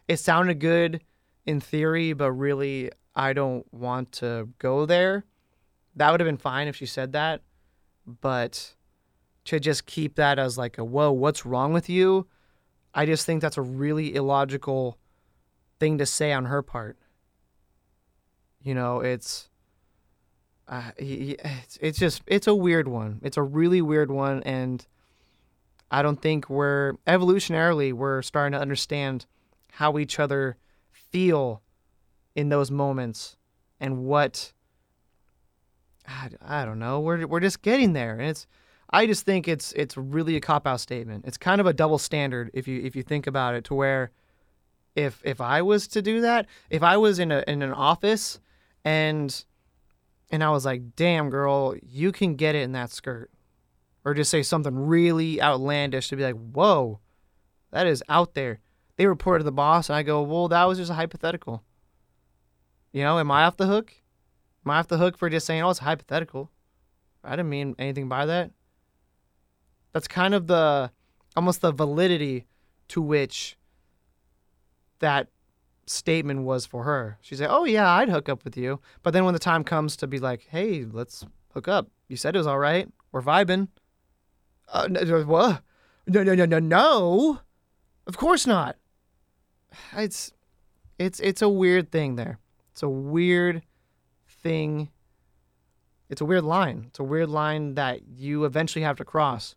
it 0.07 0.19
sounded 0.19 0.61
good 0.61 1.03
in 1.47 1.61
theory, 1.61 2.13
but 2.13 2.33
really 2.33 2.91
I 3.15 3.33
don't 3.33 3.73
want 3.73 4.13
to 4.13 4.51
go 4.59 4.87
there." 4.87 5.25
That 5.97 6.11
would 6.11 6.21
have 6.21 6.29
been 6.29 6.37
fine 6.37 6.69
if 6.69 6.77
she 6.77 6.87
said 6.87 7.13
that, 7.13 7.43
but 8.07 8.75
to 9.45 9.59
just 9.59 9.87
keep 9.87 10.17
that 10.17 10.39
as 10.39 10.59
like 10.59 10.79
a, 10.79 10.85
"Whoa, 10.85 11.11
what's 11.11 11.47
wrong 11.47 11.73
with 11.73 11.89
you?" 11.89 12.29
I 12.95 13.07
just 13.07 13.27
think 13.27 13.43
that's 13.43 13.57
a 13.57 13.63
really 13.63 14.15
illogical 14.15 14.99
thing 15.79 15.99
to 15.99 16.07
say 16.07 16.33
on 16.33 16.47
her 16.47 16.63
part. 16.63 16.99
You 18.61 18.75
know, 18.75 19.01
it's 19.01 19.48
uh, 20.69 20.91
he, 20.99 21.37
it's, 21.43 21.79
it's 21.81 21.99
just 21.99 22.23
it's 22.27 22.47
a 22.47 22.55
weird 22.55 22.89
one. 22.89 23.21
It's 23.23 23.37
a 23.37 23.43
really 23.43 23.81
weird 23.81 24.11
one, 24.11 24.43
and 24.43 24.87
I 25.91 26.03
don't 26.03 26.21
think 26.21 26.51
we're 26.51 26.95
evolutionarily 27.07 27.93
we're 27.93 28.23
starting 28.23 28.53
to 28.53 28.61
understand 28.61 29.27
how 29.73 29.99
each 29.99 30.19
other 30.19 30.57
feel 30.93 31.63
in 32.35 32.51
those 32.51 32.71
moments 32.71 33.37
and 33.81 34.05
what 34.05 34.53
I, 36.07 36.29
I 36.45 36.65
don't 36.65 36.79
know. 36.79 37.01
We're 37.01 37.27
we're 37.27 37.41
just 37.41 37.63
getting 37.63 37.95
there, 37.95 38.13
and 38.13 38.29
it's 38.29 38.47
I 38.91 39.07
just 39.07 39.25
think 39.25 39.49
it's 39.49 39.73
it's 39.73 39.97
really 39.97 40.37
a 40.37 40.41
cop 40.41 40.67
out 40.67 40.81
statement. 40.81 41.25
It's 41.27 41.39
kind 41.39 41.61
of 41.61 41.67
a 41.67 41.73
double 41.73 41.99
standard 41.99 42.51
if 42.53 42.69
you 42.69 42.83
if 42.83 42.95
you 42.95 43.03
think 43.03 43.27
about 43.27 43.55
it 43.55 43.65
to 43.65 43.75
where 43.75 44.11
if 44.95 45.23
if 45.25 45.41
I 45.41 45.63
was 45.63 45.87
to 45.89 46.03
do 46.03 46.21
that, 46.21 46.47
if 46.69 46.83
I 46.83 46.99
was 46.99 47.19
in 47.19 47.33
a 47.33 47.43
in 47.47 47.63
an 47.63 47.73
office 47.73 48.41
and 48.85 49.45
and 50.31 50.43
I 50.45 50.51
was 50.51 50.65
like, 50.65 50.97
"Damn 50.97 51.31
girl, 51.31 51.75
you 51.83 52.13
can 52.13 52.37
get 52.37 52.55
it 52.55 52.63
in 52.63 52.73
that 52.73 52.91
skirt." 52.91 53.31
Or 54.05 54.15
just 54.15 54.31
say 54.31 54.43
something 54.43 54.75
really 54.75 55.41
outlandish 55.41 56.09
to 56.09 56.17
be 56.17 56.23
like, 56.23 56.37
"Whoa. 56.37 57.01
That 57.71 57.87
is 57.87 58.03
out 58.09 58.35
there." 58.35 58.61
They 58.97 59.07
report 59.07 59.41
to 59.41 59.45
the 59.45 59.53
boss 59.53 59.89
and 59.89 59.97
I 59.97 60.03
go, 60.03 60.23
"Well, 60.23 60.49
that 60.49 60.65
was 60.65 60.79
just 60.79 60.91
a 60.91 60.95
hypothetical." 60.95 61.63
You 62.93 63.03
know, 63.03 63.19
am 63.19 63.31
I 63.31 63.45
off 63.45 63.57
the 63.57 63.67
hook? 63.67 63.95
Am 64.65 64.71
I 64.71 64.79
off 64.79 64.89
the 64.89 64.99
hook 64.99 65.17
for 65.17 65.29
just 65.31 65.47
saying, 65.47 65.63
"Oh, 65.63 65.71
it's 65.71 65.81
hypothetical"? 65.81 66.51
I 67.23 67.31
didn't 67.31 67.51
mean 67.51 67.75
anything 67.79 68.09
by 68.09 68.27
that. 68.27 68.51
That's 69.93 70.09
kind 70.09 70.35
of 70.35 70.47
the 70.47 70.91
almost 71.37 71.61
the 71.61 71.73
validity 71.73 72.47
to 72.89 73.03
which 73.03 73.57
that 74.99 75.29
statement 75.91 76.43
was 76.43 76.67
for 76.67 76.85
her. 76.85 77.19
She's 77.21 77.41
like, 77.41 77.51
"Oh 77.51 77.65
yeah, 77.65 77.91
I'd 77.91 78.09
hook 78.09 78.29
up 78.29 78.45
with 78.45 78.57
you," 78.57 78.81
but 79.03 79.13
then 79.13 79.25
when 79.25 79.35
the 79.35 79.41
time 79.41 79.65
comes 79.65 79.97
to 79.97 80.07
be 80.07 80.19
like, 80.19 80.47
"Hey, 80.51 80.85
let's 80.85 81.25
hook 81.55 81.69
up," 81.69 81.89
you 82.09 82.17
said 82.17 82.35
it 82.35 82.39
was 82.39 82.47
all 82.47 82.59
right. 82.59 82.89
We're 83.13 83.23
vibing. 83.23 83.69
Uh, 84.73 84.89
no, 84.89 85.23
what? 85.23 85.63
No, 86.07 86.23
no, 86.23 86.35
no, 86.35 86.45
no, 86.45 86.59
no. 86.59 87.41
Of 88.07 88.17
course 88.17 88.47
not. 88.47 88.77
It's, 89.95 90.33
it's, 90.99 91.21
it's 91.21 91.43
a 91.43 91.49
weird 91.49 91.91
thing 91.91 92.17
there. 92.17 92.39
It's 92.73 92.83
a 92.83 92.89
weird 92.89 93.63
thing. 94.43 94.91
It's 96.09 96.21
a 96.21 96.25
weird 96.25 96.45
line. 96.45 96.87
It's 96.89 96.99
a 96.99 97.05
weird 97.05 97.29
line 97.29 97.75
that 97.75 98.09
you 98.09 98.45
eventually 98.45 98.83
have 98.85 98.97
to 98.97 99.05
cross, 99.05 99.57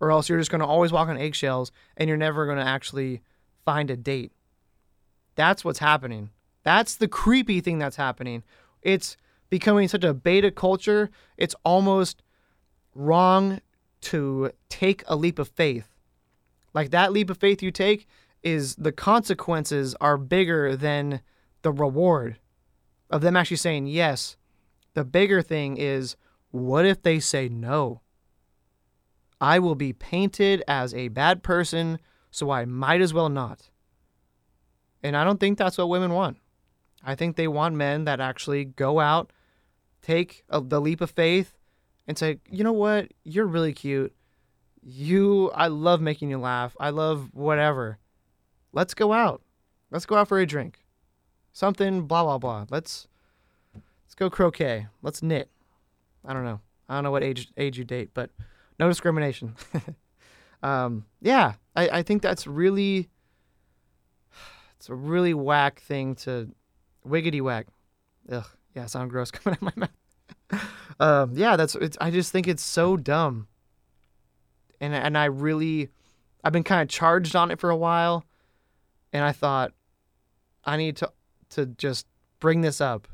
or 0.00 0.10
else 0.10 0.28
you're 0.28 0.38
just 0.38 0.50
going 0.50 0.60
to 0.60 0.66
always 0.66 0.92
walk 0.92 1.08
on 1.08 1.16
eggshells 1.16 1.70
and 1.96 2.08
you're 2.08 2.16
never 2.16 2.46
going 2.46 2.58
to 2.58 2.66
actually 2.66 3.22
find 3.64 3.90
a 3.90 3.96
date. 3.96 4.32
That's 5.34 5.64
what's 5.64 5.78
happening. 5.78 6.30
That's 6.62 6.96
the 6.96 7.08
creepy 7.08 7.60
thing 7.60 7.78
that's 7.78 7.96
happening. 7.96 8.42
It's 8.82 9.16
becoming 9.50 9.88
such 9.88 10.04
a 10.04 10.14
beta 10.14 10.50
culture, 10.50 11.10
it's 11.36 11.54
almost 11.64 12.22
wrong 12.94 13.60
to 14.00 14.50
take 14.68 15.02
a 15.06 15.16
leap 15.16 15.38
of 15.38 15.48
faith. 15.48 15.88
Like 16.74 16.90
that 16.90 17.12
leap 17.12 17.30
of 17.30 17.38
faith 17.38 17.62
you 17.62 17.70
take 17.70 18.06
is 18.42 18.74
the 18.76 18.92
consequences 18.92 19.94
are 20.00 20.16
bigger 20.16 20.76
than 20.76 21.20
the 21.62 21.72
reward 21.72 22.38
of 23.10 23.20
them 23.20 23.36
actually 23.36 23.58
saying 23.58 23.86
yes. 23.86 24.36
The 24.94 25.04
bigger 25.04 25.42
thing 25.42 25.76
is 25.76 26.16
what 26.50 26.86
if 26.86 27.02
they 27.02 27.20
say 27.20 27.48
no? 27.48 28.00
I 29.40 29.58
will 29.58 29.74
be 29.74 29.92
painted 29.92 30.62
as 30.66 30.94
a 30.94 31.08
bad 31.08 31.42
person, 31.42 31.98
so 32.30 32.50
I 32.50 32.64
might 32.64 33.00
as 33.00 33.12
well 33.12 33.28
not. 33.28 33.70
And 35.02 35.16
I 35.16 35.24
don't 35.24 35.40
think 35.40 35.58
that's 35.58 35.78
what 35.78 35.88
women 35.88 36.12
want. 36.12 36.38
I 37.04 37.14
think 37.14 37.36
they 37.36 37.48
want 37.48 37.74
men 37.74 38.04
that 38.04 38.20
actually 38.20 38.64
go 38.64 39.00
out, 39.00 39.32
take 40.02 40.44
a, 40.48 40.60
the 40.60 40.80
leap 40.80 41.00
of 41.00 41.10
faith, 41.10 41.58
and 42.06 42.16
say, 42.16 42.38
you 42.50 42.62
know 42.62 42.72
what? 42.72 43.08
You're 43.24 43.46
really 43.46 43.72
cute. 43.72 44.14
You, 44.82 45.50
I 45.50 45.68
love 45.68 46.00
making 46.00 46.30
you 46.30 46.38
laugh. 46.38 46.76
I 46.78 46.90
love 46.90 47.30
whatever. 47.32 47.98
Let's 48.72 48.94
go 48.94 49.12
out. 49.12 49.42
Let's 49.90 50.06
go 50.06 50.16
out 50.16 50.28
for 50.28 50.38
a 50.38 50.46
drink. 50.46 50.84
Something, 51.52 52.06
blah, 52.06 52.24
blah, 52.24 52.38
blah. 52.38 52.66
Let's, 52.70 53.08
let's 53.74 54.14
go 54.14 54.30
croquet. 54.30 54.86
Let's 55.02 55.22
knit. 55.22 55.50
I 56.24 56.32
don't 56.32 56.44
know. 56.44 56.60
I 56.88 56.94
don't 56.94 57.04
know 57.04 57.10
what 57.10 57.22
age 57.22 57.48
age 57.56 57.78
you 57.78 57.84
date, 57.84 58.10
but 58.12 58.30
no 58.78 58.88
discrimination. 58.88 59.54
um, 60.62 61.06
yeah, 61.20 61.54
I, 61.74 61.88
I 61.88 62.02
think 62.02 62.22
that's 62.22 62.46
really 62.46 63.08
it's 64.82 64.88
a 64.88 64.96
really 64.96 65.32
whack 65.32 65.78
thing 65.78 66.16
to 66.16 66.50
wiggity 67.06 67.40
whack. 67.40 67.68
Ugh, 68.28 68.44
yeah, 68.74 68.86
sound 68.86 69.10
gross 69.10 69.30
coming 69.30 69.56
out 69.62 69.68
of 69.68 69.76
my 69.76 69.86
mouth. 69.86 70.64
um, 70.98 71.30
yeah, 71.36 71.54
that's. 71.54 71.76
I 72.00 72.10
just 72.10 72.32
think 72.32 72.48
it's 72.48 72.64
so 72.64 72.96
dumb. 72.96 73.46
And 74.80 74.92
and 74.92 75.16
I 75.16 75.26
really, 75.26 75.90
I've 76.42 76.52
been 76.52 76.64
kind 76.64 76.82
of 76.82 76.88
charged 76.88 77.36
on 77.36 77.52
it 77.52 77.60
for 77.60 77.70
a 77.70 77.76
while, 77.76 78.24
and 79.12 79.24
I 79.24 79.30
thought, 79.30 79.72
I 80.64 80.76
need 80.76 80.96
to 80.96 81.12
to 81.50 81.66
just 81.66 82.08
bring 82.40 82.62
this 82.62 82.80
up, 82.80 83.06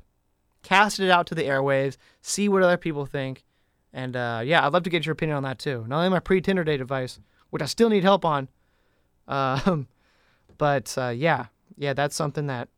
cast 0.62 1.00
it 1.00 1.10
out 1.10 1.26
to 1.26 1.34
the 1.34 1.42
airwaves, 1.42 1.98
see 2.22 2.48
what 2.48 2.62
other 2.62 2.78
people 2.78 3.04
think, 3.04 3.44
and 3.92 4.16
uh, 4.16 4.40
yeah, 4.42 4.64
I'd 4.64 4.72
love 4.72 4.84
to 4.84 4.90
get 4.90 5.04
your 5.04 5.12
opinion 5.12 5.36
on 5.36 5.42
that 5.42 5.58
too. 5.58 5.84
Not 5.86 5.98
only 5.98 6.08
my 6.08 6.20
pre 6.20 6.40
Tinder 6.40 6.64
date 6.64 6.80
advice, 6.80 7.20
which 7.50 7.60
I 7.60 7.66
still 7.66 7.90
need 7.90 8.04
help 8.04 8.24
on, 8.24 8.48
um, 9.28 9.86
but 10.56 10.96
uh, 10.96 11.08
yeah, 11.08 11.48
yeah, 11.78 11.92
that's 11.92 12.16
something 12.16 12.48
that 12.48 12.68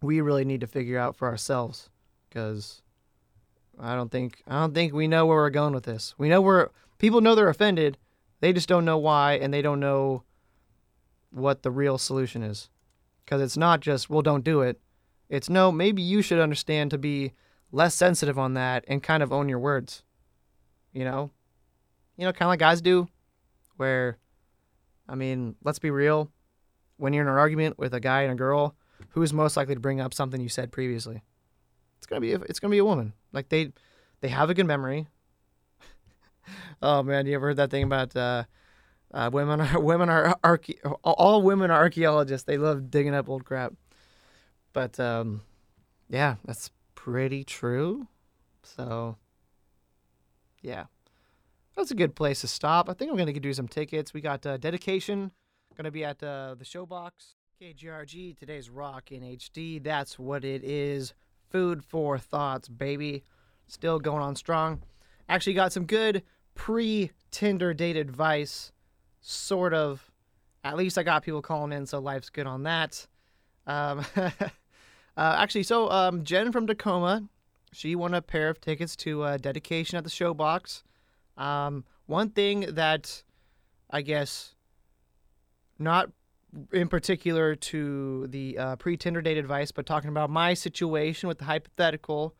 we 0.00 0.20
really 0.20 0.44
need 0.44 0.60
to 0.60 0.68
figure 0.68 0.98
out 0.98 1.16
for 1.16 1.28
ourselves 1.28 1.90
because 2.28 2.80
I 3.78 3.96
don't 3.96 4.10
think 4.10 4.42
I 4.46 4.60
don't 4.60 4.72
think 4.72 4.92
we 4.92 5.08
know 5.08 5.26
where 5.26 5.38
we're 5.38 5.50
going 5.50 5.74
with 5.74 5.84
this. 5.84 6.14
We 6.16 6.28
know 6.28 6.40
where 6.40 6.70
people 6.98 7.20
know 7.20 7.34
they're 7.34 7.48
offended, 7.48 7.98
they 8.40 8.52
just 8.52 8.68
don't 8.68 8.84
know 8.84 8.98
why 8.98 9.32
and 9.34 9.52
they 9.52 9.62
don't 9.62 9.80
know 9.80 10.22
what 11.30 11.62
the 11.62 11.72
real 11.72 11.98
solution 11.98 12.42
is. 12.42 12.70
Cuz 13.26 13.40
it's 13.40 13.56
not 13.56 13.80
just 13.80 14.08
well 14.08 14.22
don't 14.22 14.44
do 14.44 14.60
it. 14.62 14.80
It's 15.28 15.50
no, 15.50 15.72
maybe 15.72 16.00
you 16.00 16.22
should 16.22 16.38
understand 16.38 16.92
to 16.92 16.98
be 16.98 17.32
less 17.72 17.96
sensitive 17.96 18.38
on 18.38 18.54
that 18.54 18.84
and 18.86 19.02
kind 19.02 19.24
of 19.24 19.32
own 19.32 19.48
your 19.48 19.58
words. 19.58 20.04
You 20.92 21.04
know? 21.04 21.32
You 22.16 22.24
know, 22.24 22.32
kind 22.32 22.46
of 22.46 22.50
like 22.50 22.60
guys 22.60 22.80
do 22.80 23.08
where 23.76 24.18
I 25.08 25.16
mean, 25.16 25.56
let's 25.64 25.80
be 25.80 25.90
real 25.90 26.30
when 26.98 27.12
you're 27.12 27.24
in 27.24 27.28
an 27.28 27.38
argument 27.38 27.78
with 27.78 27.94
a 27.94 28.00
guy 28.00 28.22
and 28.22 28.32
a 28.32 28.36
girl, 28.36 28.76
who's 29.10 29.32
most 29.32 29.56
likely 29.56 29.74
to 29.74 29.80
bring 29.80 30.00
up 30.00 30.12
something 30.12 30.40
you 30.40 30.48
said 30.48 30.70
previously? 30.70 31.22
It's 31.98 32.06
gonna 32.06 32.20
be 32.20 32.32
a, 32.32 32.40
it's 32.40 32.60
gonna 32.60 32.72
be 32.72 32.78
a 32.78 32.84
woman. 32.84 33.14
Like 33.32 33.48
they 33.48 33.72
they 34.20 34.28
have 34.28 34.50
a 34.50 34.54
good 34.54 34.66
memory. 34.66 35.08
oh 36.82 37.02
man, 37.02 37.26
you 37.26 37.34
ever 37.34 37.46
heard 37.46 37.56
that 37.56 37.70
thing 37.70 37.84
about 37.84 38.14
uh, 38.14 38.44
uh, 39.12 39.30
women 39.32 39.60
are 39.60 39.80
women 39.80 40.10
are 40.10 40.36
arche- 40.44 40.78
all 41.02 41.42
women 41.42 41.70
are 41.70 41.78
archaeologists. 41.78 42.44
They 42.44 42.58
love 42.58 42.90
digging 42.90 43.14
up 43.14 43.28
old 43.28 43.44
crap. 43.44 43.72
But 44.72 45.00
um, 45.00 45.42
yeah, 46.08 46.36
that's 46.44 46.70
pretty 46.94 47.44
true. 47.44 48.08
So 48.62 49.16
yeah, 50.62 50.84
that's 51.76 51.90
a 51.90 51.94
good 51.96 52.14
place 52.14 52.42
to 52.42 52.48
stop. 52.48 52.88
I 52.88 52.92
think 52.92 53.10
I'm 53.10 53.16
gonna 53.16 53.32
do 53.32 53.54
some 53.54 53.68
tickets. 53.68 54.12
We 54.12 54.20
got 54.20 54.44
uh, 54.44 54.56
dedication 54.56 55.32
Gonna 55.78 55.92
be 55.92 56.04
at 56.04 56.20
uh, 56.24 56.56
the 56.58 56.64
Showbox. 56.64 57.10
KGRG, 57.62 58.36
today's 58.36 58.68
rock 58.68 59.12
in 59.12 59.22
HD. 59.22 59.80
That's 59.80 60.18
what 60.18 60.44
it 60.44 60.64
is. 60.64 61.14
Food 61.50 61.84
for 61.84 62.18
thoughts, 62.18 62.66
baby. 62.68 63.22
Still 63.68 64.00
going 64.00 64.20
on 64.20 64.34
strong. 64.34 64.82
Actually, 65.28 65.54
got 65.54 65.72
some 65.72 65.86
good 65.86 66.24
pre 66.56 67.12
Tinder 67.30 67.72
date 67.74 67.96
advice. 67.96 68.72
Sort 69.20 69.72
of. 69.72 70.10
At 70.64 70.76
least 70.76 70.98
I 70.98 71.04
got 71.04 71.22
people 71.22 71.42
calling 71.42 71.70
in, 71.70 71.86
so 71.86 72.00
life's 72.00 72.28
good 72.28 72.48
on 72.48 72.64
that. 72.64 73.06
Um, 73.64 74.04
uh, 74.16 74.30
actually, 75.16 75.62
so 75.62 75.88
um, 75.92 76.24
Jen 76.24 76.50
from 76.50 76.66
Tacoma, 76.66 77.28
she 77.72 77.94
won 77.94 78.14
a 78.14 78.20
pair 78.20 78.48
of 78.48 78.60
tickets 78.60 78.96
to 78.96 79.22
uh, 79.22 79.36
dedication 79.36 79.96
at 79.96 80.02
the 80.02 80.10
Showbox. 80.10 80.82
Um, 81.36 81.84
one 82.06 82.30
thing 82.30 82.66
that 82.74 83.22
I 83.88 84.02
guess 84.02 84.56
not 85.78 86.10
in 86.72 86.88
particular 86.88 87.54
to 87.54 88.26
the 88.28 88.58
uh, 88.58 88.76
pre 88.76 88.96
Tinder 88.96 89.20
date 89.20 89.38
advice, 89.38 89.70
but 89.70 89.86
talking 89.86 90.10
about 90.10 90.30
my 90.30 90.54
situation 90.54 91.28
with 91.28 91.38
the 91.38 91.44
hypothetical, 91.44 92.34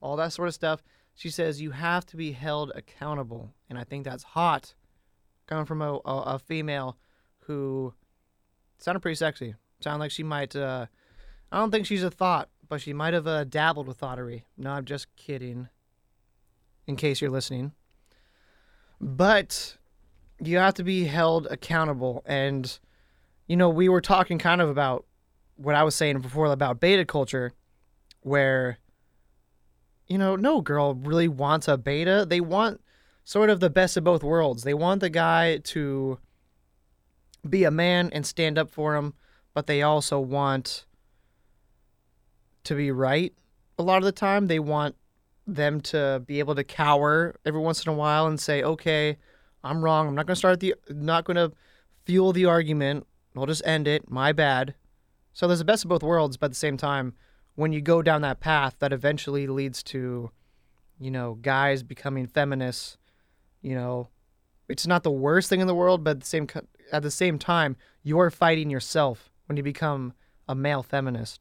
all 0.00 0.16
that 0.16 0.32
sort 0.32 0.48
of 0.48 0.54
stuff. 0.54 0.82
She 1.14 1.30
says 1.30 1.60
you 1.60 1.72
have 1.72 2.06
to 2.06 2.16
be 2.16 2.32
held 2.32 2.72
accountable, 2.74 3.52
and 3.68 3.78
I 3.78 3.84
think 3.84 4.04
that's 4.04 4.22
hot, 4.22 4.74
coming 5.46 5.66
from 5.66 5.82
a, 5.82 6.00
a, 6.04 6.22
a 6.34 6.38
female 6.38 6.96
who 7.40 7.92
sounded 8.78 9.00
pretty 9.00 9.16
sexy. 9.16 9.54
Sounded 9.80 10.00
like 10.00 10.10
she 10.10 10.22
might. 10.22 10.56
Uh, 10.56 10.86
I 11.50 11.58
don't 11.58 11.70
think 11.70 11.86
she's 11.86 12.02
a 12.02 12.10
thought, 12.10 12.48
but 12.68 12.80
she 12.80 12.92
might 12.92 13.14
have 13.14 13.26
uh, 13.26 13.44
dabbled 13.44 13.86
with 13.86 14.00
thoughtery. 14.00 14.42
No, 14.56 14.70
I'm 14.70 14.84
just 14.84 15.14
kidding. 15.16 15.68
In 16.86 16.96
case 16.96 17.20
you're 17.20 17.30
listening, 17.30 17.72
but 19.00 19.76
you 20.42 20.58
have 20.58 20.74
to 20.74 20.84
be 20.84 21.04
held 21.04 21.46
accountable. 21.50 22.22
And, 22.26 22.78
you 23.46 23.56
know, 23.56 23.68
we 23.68 23.88
were 23.88 24.00
talking 24.00 24.38
kind 24.38 24.60
of 24.60 24.68
about 24.68 25.04
what 25.56 25.74
I 25.74 25.82
was 25.82 25.94
saying 25.94 26.20
before 26.20 26.46
about 26.46 26.80
beta 26.80 27.04
culture, 27.04 27.52
where, 28.20 28.78
you 30.06 30.18
know, 30.18 30.36
no 30.36 30.60
girl 30.60 30.94
really 30.94 31.28
wants 31.28 31.68
a 31.68 31.76
beta. 31.76 32.26
They 32.28 32.40
want 32.40 32.80
sort 33.24 33.50
of 33.50 33.60
the 33.60 33.70
best 33.70 33.96
of 33.96 34.04
both 34.04 34.22
worlds. 34.22 34.64
They 34.64 34.74
want 34.74 35.00
the 35.00 35.10
guy 35.10 35.58
to 35.58 36.18
be 37.48 37.64
a 37.64 37.70
man 37.70 38.10
and 38.12 38.26
stand 38.26 38.58
up 38.58 38.70
for 38.70 38.96
him, 38.96 39.14
but 39.54 39.66
they 39.66 39.82
also 39.82 40.18
want 40.18 40.84
to 42.64 42.74
be 42.74 42.90
right 42.90 43.32
a 43.78 43.82
lot 43.82 43.98
of 43.98 44.04
the 44.04 44.12
time. 44.12 44.46
They 44.46 44.58
want 44.58 44.94
them 45.46 45.80
to 45.80 46.22
be 46.26 46.38
able 46.38 46.54
to 46.54 46.64
cower 46.64 47.34
every 47.44 47.60
once 47.60 47.84
in 47.84 47.92
a 47.92 47.96
while 47.96 48.26
and 48.26 48.38
say, 48.38 48.62
"Okay, 48.62 49.18
I'm 49.64 49.82
wrong. 49.82 50.08
I'm 50.08 50.14
not 50.14 50.26
going 50.26 50.34
to 50.34 50.38
start 50.38 50.60
the 50.60 50.74
not 50.90 51.24
going 51.24 51.36
to 51.36 51.52
fuel 52.04 52.32
the 52.32 52.46
argument. 52.46 53.06
We'll 53.34 53.46
just 53.46 53.66
end 53.66 53.88
it. 53.88 54.10
My 54.10 54.32
bad." 54.32 54.74
So 55.32 55.46
there's 55.46 55.60
the 55.60 55.64
best 55.64 55.84
of 55.84 55.88
both 55.88 56.02
worlds, 56.02 56.36
but 56.36 56.46
at 56.46 56.50
the 56.52 56.56
same 56.56 56.76
time, 56.76 57.14
when 57.54 57.72
you 57.72 57.80
go 57.80 58.02
down 58.02 58.22
that 58.22 58.40
path, 58.40 58.76
that 58.80 58.92
eventually 58.92 59.46
leads 59.46 59.82
to, 59.84 60.30
you 60.98 61.10
know, 61.10 61.38
guys 61.40 61.82
becoming 61.82 62.26
feminists. 62.26 62.98
You 63.62 63.74
know, 63.74 64.08
it's 64.68 64.86
not 64.86 65.02
the 65.02 65.10
worst 65.10 65.48
thing 65.48 65.60
in 65.60 65.66
the 65.66 65.74
world, 65.74 66.04
but 66.04 66.10
at 66.12 66.20
the 66.20 66.26
same 66.26 66.46
at 66.92 67.02
the 67.02 67.10
same 67.10 67.38
time, 67.38 67.76
you're 68.02 68.30
fighting 68.30 68.70
yourself 68.70 69.30
when 69.46 69.56
you 69.56 69.62
become 69.62 70.12
a 70.48 70.54
male 70.54 70.82
feminist. 70.82 71.40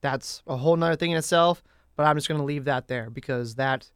That's 0.00 0.42
a 0.46 0.56
whole 0.56 0.76
nother 0.76 0.96
thing 0.96 1.12
in 1.12 1.16
itself, 1.16 1.62
but 1.96 2.04
I'm 2.04 2.16
just 2.16 2.28
going 2.28 2.40
to 2.40 2.44
leave 2.44 2.64
that 2.64 2.88
there 2.88 3.08
because 3.08 3.54
that 3.54 3.90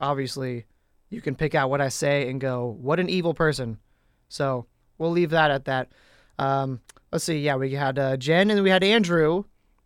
obviously 0.00 0.66
you 1.10 1.20
can 1.20 1.34
pick 1.34 1.54
out 1.54 1.70
what 1.70 1.80
I 1.80 1.88
say 1.88 2.28
and 2.28 2.40
go, 2.40 2.76
what 2.80 3.00
an 3.00 3.08
evil 3.08 3.34
person. 3.34 3.78
So 4.28 4.66
we'll 4.98 5.10
leave 5.10 5.30
that 5.30 5.50
at 5.50 5.64
that. 5.66 5.92
Um, 6.38 6.80
let's 7.12 7.24
see. 7.24 7.38
Yeah, 7.38 7.56
we 7.56 7.72
had 7.72 7.98
uh, 7.98 8.16
Jen 8.16 8.50
and 8.50 8.62
we 8.62 8.70
had 8.70 8.82
Andrew, 8.82 9.44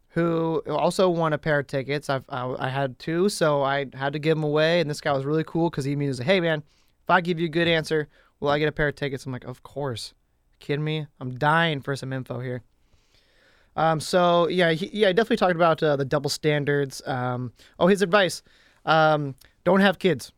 who 0.08 0.62
also 0.68 1.08
won 1.08 1.32
a 1.32 1.38
pair 1.38 1.60
of 1.60 1.66
tickets. 1.66 2.10
I've, 2.10 2.24
I, 2.28 2.54
I 2.58 2.68
had 2.68 2.98
two, 2.98 3.28
so 3.28 3.62
I 3.62 3.86
had 3.94 4.12
to 4.14 4.18
give 4.18 4.36
them 4.36 4.44
away. 4.44 4.80
And 4.80 4.88
this 4.88 5.00
guy 5.00 5.12
was 5.12 5.24
really 5.24 5.44
cool 5.44 5.70
because 5.70 5.84
he 5.84 5.94
means, 5.94 6.18
hey, 6.18 6.40
man, 6.40 6.62
if 7.02 7.10
I 7.10 7.20
give 7.20 7.38
you 7.38 7.46
a 7.46 7.50
good 7.50 7.68
answer, 7.68 8.08
will 8.40 8.48
I 8.48 8.58
get 8.58 8.68
a 8.68 8.72
pair 8.72 8.88
of 8.88 8.96
tickets? 8.96 9.26
I'm 9.26 9.32
like, 9.32 9.44
of 9.44 9.62
course. 9.62 10.14
Kidding 10.58 10.84
me? 10.84 11.06
I'm 11.20 11.36
dying 11.36 11.80
for 11.80 11.96
some 11.96 12.12
info 12.12 12.40
here. 12.40 12.62
Um, 13.76 14.00
so 14.00 14.48
yeah, 14.48 14.72
he, 14.72 14.90
yeah, 14.92 15.08
I 15.08 15.12
definitely 15.12 15.36
talked 15.36 15.54
about 15.54 15.82
uh, 15.82 15.96
the 15.96 16.04
double 16.04 16.28
standards. 16.28 17.00
Um, 17.06 17.52
oh, 17.78 17.86
his 17.86 18.02
advice: 18.02 18.42
um, 18.84 19.34
don't 19.64 19.80
have 19.80 19.98
kids. 19.98 20.32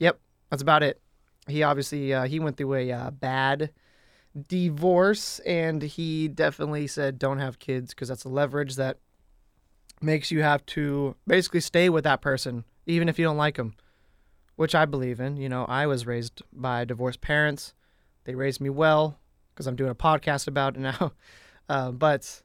Yep, 0.00 0.18
that's 0.50 0.62
about 0.62 0.82
it. 0.82 1.00
He 1.46 1.62
obviously 1.62 2.12
uh, 2.12 2.24
he 2.24 2.40
went 2.40 2.56
through 2.56 2.74
a 2.74 2.92
uh, 2.92 3.10
bad 3.12 3.70
divorce, 4.48 5.38
and 5.40 5.82
he 5.82 6.28
definitely 6.28 6.86
said 6.86 7.18
don't 7.18 7.38
have 7.38 7.58
kids 7.58 7.94
because 7.94 8.08
that's 8.08 8.24
a 8.24 8.28
leverage 8.28 8.76
that 8.76 8.98
makes 10.02 10.30
you 10.30 10.42
have 10.42 10.64
to 10.66 11.14
basically 11.26 11.60
stay 11.60 11.88
with 11.88 12.04
that 12.04 12.20
person 12.22 12.64
even 12.86 13.08
if 13.08 13.18
you 13.18 13.24
don't 13.24 13.36
like 13.36 13.56
them, 13.56 13.74
which 14.56 14.74
I 14.74 14.84
believe 14.84 15.20
in. 15.20 15.36
You 15.36 15.48
know, 15.48 15.64
I 15.66 15.86
was 15.86 16.06
raised 16.06 16.42
by 16.52 16.84
divorced 16.84 17.20
parents. 17.20 17.74
They 18.24 18.34
raised 18.34 18.60
me 18.60 18.70
well 18.70 19.18
because 19.52 19.66
I'm 19.66 19.76
doing 19.76 19.90
a 19.90 19.94
podcast 19.94 20.48
about 20.48 20.76
it 20.76 20.80
now. 20.80 21.12
Uh, 21.68 21.92
but 21.92 22.42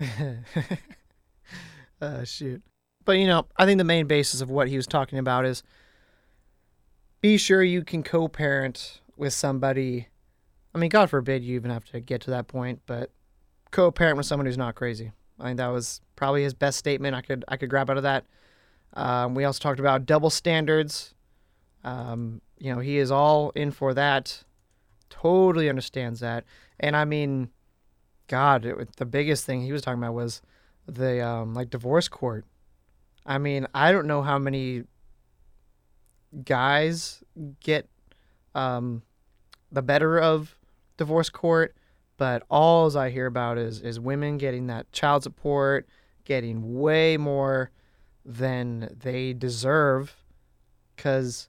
uh, 2.00 2.24
shoot. 2.24 2.62
But 3.04 3.18
you 3.18 3.26
know, 3.26 3.46
I 3.56 3.66
think 3.66 3.78
the 3.78 3.84
main 3.84 4.06
basis 4.06 4.40
of 4.40 4.50
what 4.50 4.68
he 4.68 4.76
was 4.76 4.86
talking 4.86 5.18
about 5.18 5.44
is 5.44 5.62
be 7.24 7.38
sure 7.38 7.62
you 7.62 7.82
can 7.82 8.02
co-parent 8.02 9.00
with 9.16 9.32
somebody. 9.32 10.08
I 10.74 10.78
mean, 10.78 10.90
God 10.90 11.08
forbid 11.08 11.42
you 11.42 11.54
even 11.54 11.70
have 11.70 11.86
to 11.86 11.98
get 11.98 12.20
to 12.20 12.30
that 12.32 12.48
point, 12.48 12.82
but 12.84 13.12
co-parent 13.70 14.18
with 14.18 14.26
someone 14.26 14.44
who's 14.44 14.58
not 14.58 14.74
crazy. 14.74 15.10
I 15.40 15.44
think 15.44 15.56
that 15.56 15.68
was 15.68 16.02
probably 16.16 16.42
his 16.42 16.52
best 16.52 16.78
statement 16.78 17.14
I 17.14 17.22
could 17.22 17.42
I 17.48 17.56
could 17.56 17.70
grab 17.70 17.88
out 17.88 17.96
of 17.96 18.02
that. 18.02 18.26
Um, 18.92 19.34
we 19.34 19.44
also 19.44 19.58
talked 19.58 19.80
about 19.80 20.04
double 20.04 20.28
standards. 20.28 21.14
Um, 21.82 22.42
you 22.58 22.74
know, 22.74 22.80
he 22.80 22.98
is 22.98 23.10
all 23.10 23.52
in 23.52 23.70
for 23.70 23.94
that. 23.94 24.44
Totally 25.08 25.70
understands 25.70 26.20
that, 26.20 26.44
and 26.78 26.94
I 26.94 27.06
mean, 27.06 27.48
God, 28.28 28.66
it, 28.66 28.96
the 28.96 29.06
biggest 29.06 29.46
thing 29.46 29.62
he 29.62 29.72
was 29.72 29.80
talking 29.80 30.02
about 30.02 30.12
was 30.12 30.42
the 30.86 31.26
um, 31.26 31.54
like 31.54 31.70
divorce 31.70 32.06
court. 32.06 32.44
I 33.24 33.38
mean, 33.38 33.66
I 33.74 33.92
don't 33.92 34.06
know 34.06 34.20
how 34.20 34.38
many 34.38 34.84
guys 36.44 37.22
get 37.60 37.88
um, 38.54 39.02
the 39.70 39.82
better 39.82 40.18
of 40.18 40.56
divorce 40.96 41.30
court, 41.30 41.74
but 42.16 42.42
all 42.48 42.96
I 42.96 43.10
hear 43.10 43.26
about 43.26 43.58
is 43.58 43.80
is 43.80 43.98
women 43.98 44.38
getting 44.38 44.66
that 44.68 44.90
child 44.92 45.22
support, 45.22 45.88
getting 46.24 46.80
way 46.80 47.16
more 47.16 47.70
than 48.24 48.96
they 49.00 49.32
deserve. 49.32 50.16
Because 50.94 51.48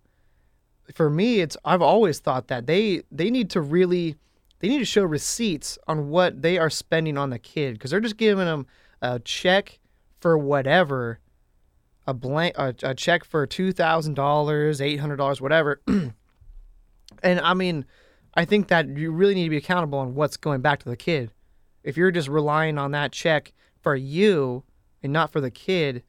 for 0.94 1.10
me, 1.10 1.40
it's 1.40 1.58
I've 1.66 1.82
always 1.82 2.20
thought 2.20 2.48
that 2.48 2.68
they 2.68 3.04
they 3.12 3.30
need 3.30 3.50
to 3.52 3.62
really 3.62 4.16
they 4.60 4.70
need 4.70 4.80
to 4.80 4.86
show 4.86 5.04
receipts 5.04 5.78
on 5.88 6.10
what 6.10 6.42
they 6.42 6.58
are 6.58 6.70
spending 6.70 7.18
on 7.18 7.30
the 7.30 7.40
kid 7.40 7.74
because 7.74 7.92
they're 7.92 8.00
just 8.00 8.18
giving 8.18 8.46
them 8.46 8.66
a 9.02 9.20
check 9.20 9.80
for 10.20 10.38
whatever, 10.38 11.20
a 12.08 12.14
blank 12.14 12.56
a, 12.58 12.74
a 12.84 12.96
check 12.96 13.24
for 13.24 13.46
two 13.46 13.72
thousand 13.72 14.14
dollars, 14.14 14.82
eight 14.82 14.98
hundred 14.98 15.18
dollars, 15.18 15.42
whatever. 15.42 15.82
and 15.88 16.14
I 17.24 17.54
mean, 17.54 17.86
I 18.34 18.46
think 18.46 18.68
that 18.68 18.88
you 18.88 19.12
really 19.12 19.36
need 19.36 19.46
to 19.46 19.50
be 19.50 19.58
accountable 19.58 20.00
on 20.00 20.16
what's 20.16 20.38
going 20.38 20.62
back 20.62 20.80
to 20.80 20.90
the 20.90 20.98
kid. 20.98 21.32
If 21.84 21.98
you're 21.98 22.12
just 22.12 22.28
relying 22.28 22.78
on 22.78 22.92
that 22.92 23.12
check 23.12 23.54
for 23.82 23.96
you 23.96 24.64
and 25.04 25.14
not 25.14 25.32
for 25.32 25.40
the 25.40 25.52
kid, 25.52 26.04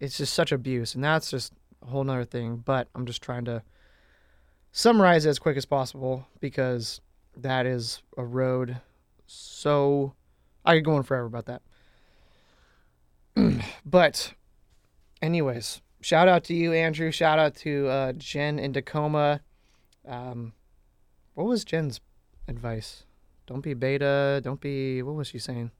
it's 0.00 0.18
just 0.18 0.34
such 0.34 0.52
abuse, 0.52 0.94
and 0.94 1.02
that's 1.02 1.30
just 1.30 1.52
a 1.82 1.86
whole 1.86 2.04
nother 2.04 2.24
thing. 2.24 2.56
But 2.56 2.88
I'm 2.94 3.06
just 3.06 3.22
trying 3.22 3.44
to 3.46 3.62
summarize 4.72 5.26
it 5.26 5.30
as 5.30 5.38
quick 5.38 5.56
as 5.56 5.66
possible 5.66 6.26
because 6.40 7.00
that 7.36 7.66
is 7.66 8.02
a 8.16 8.24
road 8.24 8.80
so 9.26 10.14
I 10.64 10.74
could 10.74 10.84
go 10.84 10.96
on 10.96 11.02
forever 11.02 11.26
about 11.26 11.46
that. 11.46 11.62
but 13.84 14.34
anyways, 15.22 15.80
shout 16.00 16.28
out 16.28 16.44
to 16.44 16.54
you, 16.54 16.72
Andrew. 16.72 17.10
Shout 17.10 17.38
out 17.38 17.54
to 17.56 17.88
uh, 17.88 18.12
Jen 18.12 18.58
in 18.58 18.72
Tacoma. 18.72 19.40
Um, 20.06 20.52
what 21.34 21.46
was 21.46 21.64
Jen's 21.64 22.00
advice? 22.48 23.04
Don't 23.46 23.62
be 23.62 23.74
beta. 23.74 24.40
Don't 24.42 24.60
be. 24.60 25.02
What 25.02 25.14
was 25.14 25.28
she 25.28 25.38
saying? 25.38 25.70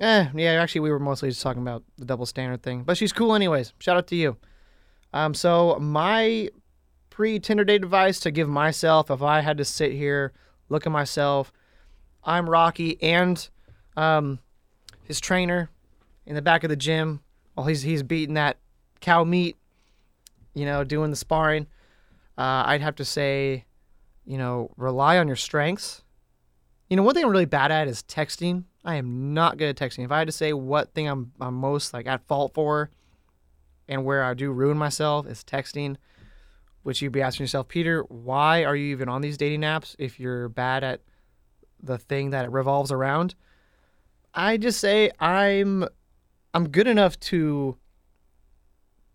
Eh, 0.00 0.28
yeah. 0.34 0.52
Actually, 0.52 0.82
we 0.82 0.90
were 0.90 1.00
mostly 1.00 1.30
just 1.30 1.42
talking 1.42 1.62
about 1.62 1.82
the 1.96 2.04
double 2.04 2.26
standard 2.26 2.62
thing. 2.62 2.82
But 2.82 2.96
she's 2.96 3.12
cool, 3.12 3.34
anyways. 3.34 3.72
Shout 3.78 3.96
out 3.96 4.06
to 4.08 4.16
you. 4.16 4.36
Um, 5.12 5.34
so 5.34 5.78
my 5.80 6.50
pre 7.10 7.38
Tinder 7.38 7.64
date 7.64 7.82
advice 7.82 8.20
to 8.20 8.30
give 8.30 8.48
myself 8.48 9.10
if 9.10 9.22
I 9.22 9.40
had 9.40 9.58
to 9.58 9.64
sit 9.64 9.92
here, 9.92 10.32
look 10.68 10.86
at 10.86 10.92
myself. 10.92 11.52
I'm 12.22 12.50
Rocky 12.50 13.00
and 13.02 13.48
um, 13.96 14.40
his 15.04 15.20
trainer 15.20 15.70
in 16.26 16.34
the 16.34 16.42
back 16.42 16.64
of 16.64 16.70
the 16.70 16.76
gym 16.76 17.20
while 17.56 17.66
he's 17.66 17.82
he's 17.82 18.02
beating 18.02 18.34
that 18.34 18.58
cow 19.00 19.24
meat, 19.24 19.56
you 20.54 20.64
know, 20.64 20.84
doing 20.84 21.10
the 21.10 21.16
sparring. 21.16 21.66
Uh, 22.38 22.62
I'd 22.66 22.82
have 22.82 22.96
to 22.96 23.04
say, 23.04 23.64
you 24.24 24.38
know, 24.38 24.70
rely 24.76 25.18
on 25.18 25.26
your 25.26 25.36
strengths. 25.36 26.04
You 26.88 26.96
know, 26.96 27.02
one 27.02 27.14
thing 27.14 27.24
I'm 27.24 27.30
really 27.30 27.46
bad 27.46 27.72
at 27.72 27.88
is 27.88 28.02
texting. 28.02 28.64
I 28.84 28.96
am 28.96 29.34
not 29.34 29.58
good 29.58 29.68
at 29.68 29.76
texting. 29.76 30.04
If 30.04 30.12
I 30.12 30.18
had 30.18 30.28
to 30.28 30.32
say 30.32 30.52
what 30.52 30.94
thing 30.94 31.08
I'm 31.08 31.32
I'm 31.40 31.54
most 31.54 31.92
like 31.92 32.06
at 32.06 32.26
fault 32.28 32.54
for, 32.54 32.90
and 33.88 34.04
where 34.04 34.22
I 34.22 34.34
do 34.34 34.52
ruin 34.52 34.78
myself 34.78 35.26
is 35.26 35.42
texting 35.42 35.96
which 36.86 37.02
you'd 37.02 37.10
be 37.10 37.20
asking 37.20 37.42
yourself, 37.42 37.66
Peter, 37.66 38.02
why 38.02 38.62
are 38.62 38.76
you 38.76 38.92
even 38.92 39.08
on 39.08 39.20
these 39.20 39.36
dating 39.36 39.62
apps 39.62 39.96
if 39.98 40.20
you're 40.20 40.48
bad 40.48 40.84
at 40.84 41.00
the 41.82 41.98
thing 41.98 42.30
that 42.30 42.44
it 42.44 42.52
revolves 42.52 42.92
around? 42.92 43.34
I 44.32 44.56
just 44.56 44.78
say 44.78 45.10
I'm 45.18 45.88
I'm 46.56 46.70
good 46.70 46.86
enough 46.86 47.20
to 47.20 47.76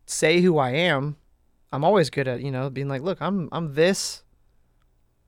say 0.05 0.41
who 0.41 0.59
I 0.59 0.73
am. 0.73 1.15
I'm 1.71 1.83
always 1.83 2.11
good 2.11 2.27
at, 2.27 2.41
you 2.41 2.51
know, 2.51 2.69
being 2.69 2.87
like, 2.87 3.01
look, 3.01 3.19
I'm 3.19 3.49
I'm 3.51 3.73
this. 3.73 4.23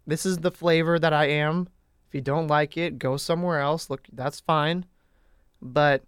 This 0.05 0.23
is 0.23 0.37
the 0.37 0.51
flavor 0.51 0.99
that 0.99 1.11
I 1.11 1.25
am. 1.25 1.69
If 2.07 2.13
you 2.13 2.21
don't 2.21 2.45
like 2.45 2.77
it, 2.77 2.99
go 2.99 3.17
somewhere 3.17 3.61
else. 3.61 3.89
Look, 3.89 4.05
that's 4.13 4.41
fine. 4.41 4.85
But 5.59 6.03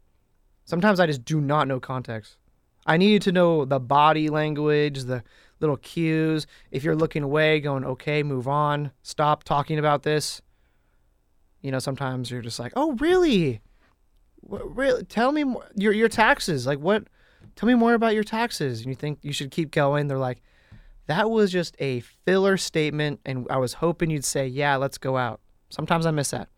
sometimes 0.65 0.99
I 0.99 1.07
just 1.07 1.25
do 1.25 1.41
not 1.41 1.67
know 1.67 1.79
context. 1.79 2.37
I 2.85 2.97
needed 2.97 3.23
to 3.23 3.31
know 3.31 3.65
the 3.65 3.79
body 3.79 4.29
language, 4.29 5.05
the 5.05 5.23
little 5.59 5.77
cues. 5.77 6.45
If 6.69 6.83
you're 6.83 6.95
looking 6.95 7.23
away, 7.23 7.59
going, 7.59 7.83
okay, 7.83 8.21
move 8.21 8.47
on, 8.47 8.91
stop 9.01 9.43
talking 9.43 9.79
about 9.79 10.03
this. 10.03 10.43
You 11.63 11.71
know, 11.71 11.79
sometimes 11.79 12.29
you're 12.29 12.43
just 12.43 12.59
like, 12.59 12.73
oh, 12.75 12.91
really? 12.97 13.61
What, 14.45 14.75
really? 14.75 15.03
Tell 15.03 15.31
me 15.31 15.43
more. 15.43 15.65
Your, 15.75 15.93
your 15.93 16.10
taxes. 16.10 16.65
Like, 16.65 16.79
what? 16.79 17.05
Tell 17.55 17.67
me 17.67 17.73
more 17.73 17.93
about 17.93 18.13
your 18.13 18.23
taxes. 18.23 18.79
And 18.79 18.89
you 18.89 18.95
think 18.95 19.19
you 19.21 19.34
should 19.34 19.51
keep 19.51 19.71
going. 19.71 20.08
They're 20.08 20.17
like, 20.17 20.41
that 21.08 21.29
was 21.29 21.51
just 21.51 21.75
a 21.79 21.99
filler 22.25 22.58
statement. 22.58 23.19
And 23.25 23.47
I 23.49 23.58
was 23.58 23.73
hoping 23.73 24.10
you'd 24.10 24.25
say, 24.25 24.47
yeah, 24.47 24.75
let's 24.75 24.97
go 24.97 25.17
out. 25.17 25.41
Sometimes 25.69 26.05
I 26.05 26.12
miss 26.12 26.31
that, 26.31 26.49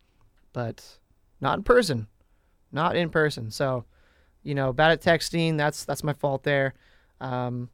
but 0.54 1.00
not 1.42 1.58
in 1.58 1.64
person. 1.64 2.08
Not 2.72 2.96
in 2.96 3.10
person. 3.10 3.52
So, 3.52 3.86
you 4.44 4.54
know, 4.54 4.74
bad 4.74 4.92
at 4.92 5.02
texting. 5.02 5.58
That's 5.58 5.86
that's 5.86 6.04
my 6.04 6.14
fault 6.14 6.44
there. 6.44 6.74
Um, 7.22 7.70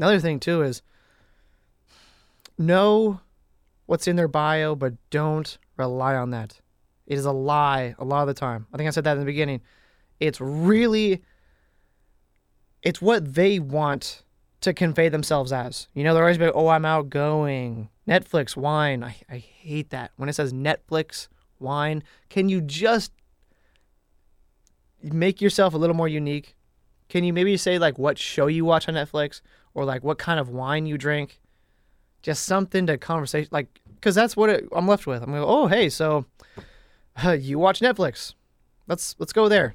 Another 0.00 0.18
thing 0.18 0.40
too 0.40 0.62
is 0.62 0.80
know 2.56 3.20
what's 3.84 4.08
in 4.08 4.16
their 4.16 4.28
bio, 4.28 4.74
but 4.74 4.94
don't 5.10 5.58
rely 5.76 6.14
on 6.14 6.30
that. 6.30 6.62
It 7.10 7.18
is 7.18 7.24
a 7.24 7.32
lie 7.32 7.96
a 7.98 8.04
lot 8.04 8.20
of 8.20 8.28
the 8.28 8.34
time. 8.34 8.68
I 8.72 8.76
think 8.76 8.86
I 8.86 8.90
said 8.90 9.02
that 9.02 9.14
in 9.14 9.18
the 9.18 9.24
beginning. 9.24 9.62
It's 10.20 10.40
really 10.40 11.24
it's 12.84 13.02
what 13.02 13.34
they 13.34 13.58
want 13.58 14.22
to 14.60 14.72
convey 14.72 15.08
themselves 15.08 15.52
as. 15.52 15.88
You 15.92 16.04
know, 16.04 16.14
they're 16.14 16.22
always 16.22 16.38
like, 16.38 16.52
oh, 16.54 16.68
I'm 16.68 16.84
outgoing. 16.84 17.88
Netflix, 18.06 18.56
wine. 18.56 19.02
I, 19.02 19.16
I 19.28 19.38
hate 19.38 19.90
that. 19.90 20.12
When 20.18 20.28
it 20.28 20.34
says 20.34 20.52
Netflix, 20.52 21.26
wine, 21.58 22.04
can 22.28 22.48
you 22.48 22.60
just 22.60 23.10
make 25.02 25.40
yourself 25.40 25.74
a 25.74 25.78
little 25.78 25.96
more 25.96 26.08
unique? 26.08 26.54
Can 27.08 27.24
you 27.24 27.32
maybe 27.32 27.56
say 27.56 27.80
like 27.80 27.98
what 27.98 28.18
show 28.18 28.46
you 28.46 28.64
watch 28.64 28.88
on 28.88 28.94
Netflix 28.94 29.40
or 29.74 29.84
like 29.84 30.04
what 30.04 30.18
kind 30.18 30.38
of 30.38 30.48
wine 30.48 30.86
you 30.86 30.96
drink? 30.96 31.40
Just 32.22 32.44
something 32.44 32.86
to 32.86 32.96
conversation, 32.98 33.48
like, 33.50 33.80
because 33.96 34.14
that's 34.14 34.36
what 34.36 34.48
it, 34.48 34.68
I'm 34.70 34.86
left 34.86 35.08
with. 35.08 35.24
I'm 35.24 35.30
going, 35.30 35.42
oh, 35.42 35.66
hey, 35.66 35.88
so 35.88 36.24
uh, 37.24 37.30
you 37.40 37.58
watch 37.58 37.80
Netflix. 37.80 38.34
Let's 38.86 39.14
let's 39.18 39.32
go 39.32 39.48
there. 39.48 39.74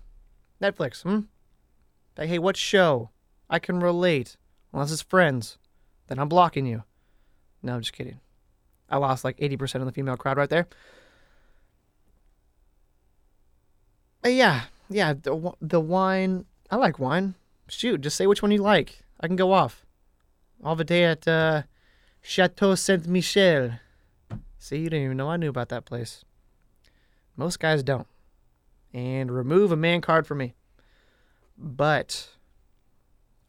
Netflix. 0.62 1.04
Hmm. 1.04 1.22
Like, 2.18 2.30
hey, 2.30 2.40
what 2.40 2.58
show? 2.58 3.10
I 3.50 3.60
can 3.60 3.80
relate. 3.80 4.38
Unless 4.74 4.92
it's 4.92 5.02
friends, 5.02 5.58
then 6.08 6.20
I'm 6.20 6.30
blocking 6.30 6.66
you. 6.66 6.84
No, 7.62 7.76
I'm 7.76 7.82
just 7.82 7.94
kidding. 7.94 8.20
I 8.90 8.98
lost 8.98 9.24
like 9.24 9.38
80% 9.38 9.76
of 9.76 9.86
the 9.86 9.92
female 9.92 10.18
crowd 10.18 10.38
right 10.38 10.50
there. 10.50 10.68
But 14.22 14.34
yeah, 14.34 14.64
yeah, 14.90 15.14
the, 15.14 15.54
the 15.62 15.80
wine. 15.80 16.46
I 16.70 16.78
like 16.78 17.00
wine. 17.00 17.36
Shoot, 17.68 18.02
just 18.02 18.18
say 18.18 18.28
which 18.28 18.42
one 18.42 18.52
you 18.52 18.62
like. 18.62 19.04
I 19.20 19.28
can 19.28 19.36
go 19.36 19.52
off. 19.52 19.86
All 20.64 20.76
the 20.76 20.84
day 20.84 21.04
at 21.04 21.28
uh, 21.28 21.64
Chateau 22.22 22.76
Ste. 22.76 23.08
Michelle. 23.08 23.80
See, 24.60 24.78
you 24.78 24.90
didn't 24.90 25.06
even 25.06 25.18
know 25.18 25.30
I 25.30 25.38
knew 25.38 25.50
about 25.50 25.70
that 25.70 25.86
place. 25.86 26.24
Most 27.38 27.60
guys 27.60 27.84
don't. 27.84 28.08
And 28.94 29.32
remove 29.32 29.72
a 29.72 29.76
man 29.76 30.02
card 30.02 30.26
for 30.26 30.36
me. 30.36 30.54
But 31.58 32.30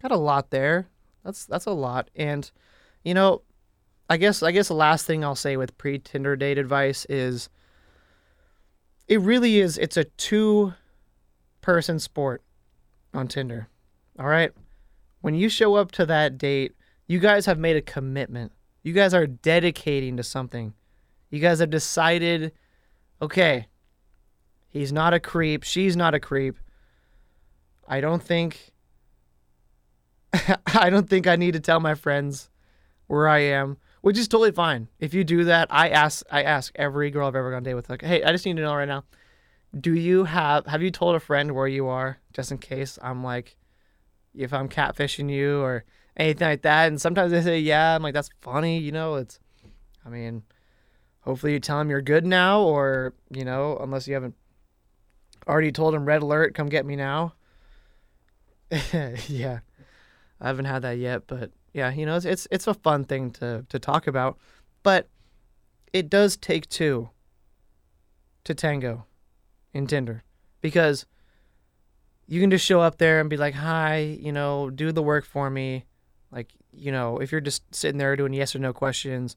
got 0.02 0.10
a 0.10 0.16
lot 0.16 0.50
there. 0.50 0.88
That's 1.24 1.44
that's 1.44 1.66
a 1.66 1.72
lot. 1.72 2.10
And 2.14 2.50
you 3.04 3.14
know, 3.14 3.42
I 4.08 4.16
guess 4.16 4.42
I 4.42 4.52
guess 4.52 4.68
the 4.68 4.74
last 4.74 5.06
thing 5.06 5.24
I'll 5.24 5.34
say 5.34 5.56
with 5.56 5.76
pre 5.78 5.98
Tinder 5.98 6.36
date 6.36 6.58
advice 6.58 7.06
is 7.08 7.48
it 9.08 9.20
really 9.20 9.58
is 9.58 9.78
it's 9.78 9.96
a 9.96 10.04
two 10.04 10.74
person 11.60 11.98
sport 11.98 12.42
on 13.12 13.28
Tinder. 13.28 13.68
All 14.18 14.26
right? 14.26 14.52
When 15.20 15.34
you 15.34 15.48
show 15.48 15.74
up 15.74 15.90
to 15.92 16.06
that 16.06 16.38
date, 16.38 16.72
you 17.06 17.18
guys 17.18 17.46
have 17.46 17.58
made 17.58 17.76
a 17.76 17.82
commitment. 17.82 18.52
You 18.82 18.92
guys 18.92 19.14
are 19.14 19.26
dedicating 19.26 20.16
to 20.16 20.22
something. 20.22 20.74
You 21.30 21.40
guys 21.40 21.58
have 21.58 21.70
decided, 21.70 22.52
okay, 23.20 23.66
he's 24.76 24.92
not 24.92 25.14
a 25.14 25.20
creep, 25.20 25.62
she's 25.64 25.96
not 25.96 26.14
a 26.14 26.20
creep. 26.20 26.58
I 27.88 28.00
don't 28.00 28.22
think 28.22 28.72
I 30.74 30.90
don't 30.90 31.08
think 31.08 31.26
I 31.26 31.36
need 31.36 31.52
to 31.52 31.60
tell 31.60 31.80
my 31.80 31.94
friends 31.94 32.50
where 33.06 33.28
I 33.28 33.38
am, 33.38 33.78
which 34.00 34.18
is 34.18 34.28
totally 34.28 34.52
fine. 34.52 34.88
If 34.98 35.14
you 35.14 35.24
do 35.24 35.44
that, 35.44 35.68
I 35.70 35.88
ask 35.88 36.24
I 36.30 36.42
ask 36.42 36.72
every 36.76 37.10
girl 37.10 37.28
I've 37.28 37.36
ever 37.36 37.50
gone 37.50 37.58
on 37.58 37.62
date 37.62 37.74
with, 37.74 37.88
like, 37.88 38.02
hey, 38.02 38.22
I 38.22 38.32
just 38.32 38.44
need 38.44 38.56
to 38.56 38.62
know 38.62 38.74
right 38.74 38.88
now, 38.88 39.04
do 39.78 39.94
you 39.94 40.24
have 40.24 40.66
have 40.66 40.82
you 40.82 40.90
told 40.90 41.14
a 41.14 41.20
friend 41.20 41.52
where 41.52 41.68
you 41.68 41.86
are, 41.86 42.18
just 42.32 42.50
in 42.50 42.58
case 42.58 42.98
I'm 43.02 43.22
like, 43.22 43.56
if 44.34 44.52
I'm 44.52 44.68
catfishing 44.68 45.30
you 45.30 45.60
or 45.60 45.84
anything 46.16 46.48
like 46.48 46.62
that? 46.62 46.88
And 46.88 47.00
sometimes 47.00 47.32
they 47.32 47.42
say, 47.42 47.58
yeah. 47.60 47.94
I'm 47.94 48.02
like, 48.02 48.14
that's 48.14 48.30
funny, 48.40 48.78
you 48.78 48.92
know. 48.92 49.16
It's, 49.16 49.38
I 50.04 50.08
mean, 50.08 50.42
hopefully 51.20 51.52
you 51.52 51.60
tell 51.60 51.78
them 51.78 51.90
you're 51.90 52.02
good 52.02 52.26
now, 52.26 52.62
or 52.62 53.14
you 53.30 53.44
know, 53.44 53.78
unless 53.80 54.08
you 54.08 54.14
haven't 54.14 54.34
already 55.46 55.72
told 55.72 55.94
him 55.94 56.04
red 56.04 56.22
alert, 56.22 56.54
come 56.54 56.68
get 56.68 56.86
me 56.86 56.96
now. 56.96 57.34
yeah. 59.28 59.60
I 60.40 60.46
haven't 60.48 60.64
had 60.66 60.82
that 60.82 60.98
yet, 60.98 61.22
but 61.26 61.50
yeah, 61.72 61.92
you 61.92 62.06
know, 62.06 62.16
it's 62.16 62.24
it's, 62.24 62.48
it's 62.50 62.66
a 62.66 62.74
fun 62.74 63.04
thing 63.04 63.30
to 63.32 63.64
to 63.68 63.78
talk 63.78 64.06
about, 64.06 64.38
but 64.82 65.08
it 65.92 66.10
does 66.10 66.36
take 66.36 66.68
two 66.68 67.10
to 68.44 68.54
tango 68.54 69.06
in 69.72 69.86
Tinder 69.86 70.24
because 70.60 71.06
you 72.26 72.40
can 72.40 72.50
just 72.50 72.64
show 72.64 72.80
up 72.80 72.98
there 72.98 73.20
and 73.20 73.30
be 73.30 73.36
like, 73.36 73.54
"Hi, 73.54 73.98
you 73.98 74.32
know, 74.32 74.70
do 74.70 74.92
the 74.92 75.02
work 75.02 75.24
for 75.24 75.48
me." 75.48 75.84
Like, 76.30 76.52
you 76.72 76.92
know, 76.92 77.18
if 77.18 77.32
you're 77.32 77.40
just 77.40 77.62
sitting 77.74 77.98
there 77.98 78.16
doing 78.16 78.32
yes 78.32 78.54
or 78.54 78.58
no 78.58 78.72
questions, 78.72 79.36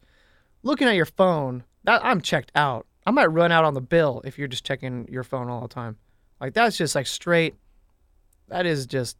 looking 0.64 0.88
at 0.88 0.96
your 0.96 1.06
phone, 1.06 1.64
that 1.84 2.04
I'm 2.04 2.22
checked 2.22 2.52
out. 2.56 2.88
I 3.10 3.12
might 3.12 3.26
run 3.26 3.52
out 3.52 3.66
on 3.66 3.74
the 3.74 3.82
bill 3.82 4.22
if 4.24 4.38
you're 4.38 4.48
just 4.48 4.64
checking 4.64 5.08
your 5.10 5.24
phone 5.24 5.50
all 5.50 5.62
the 5.62 5.68
time. 5.68 5.98
Like 6.40 6.54
that's 6.54 6.78
just 6.78 6.94
like 6.94 7.08
straight. 7.08 7.56
That 8.50 8.68
is 8.68 8.86
just, 8.86 9.18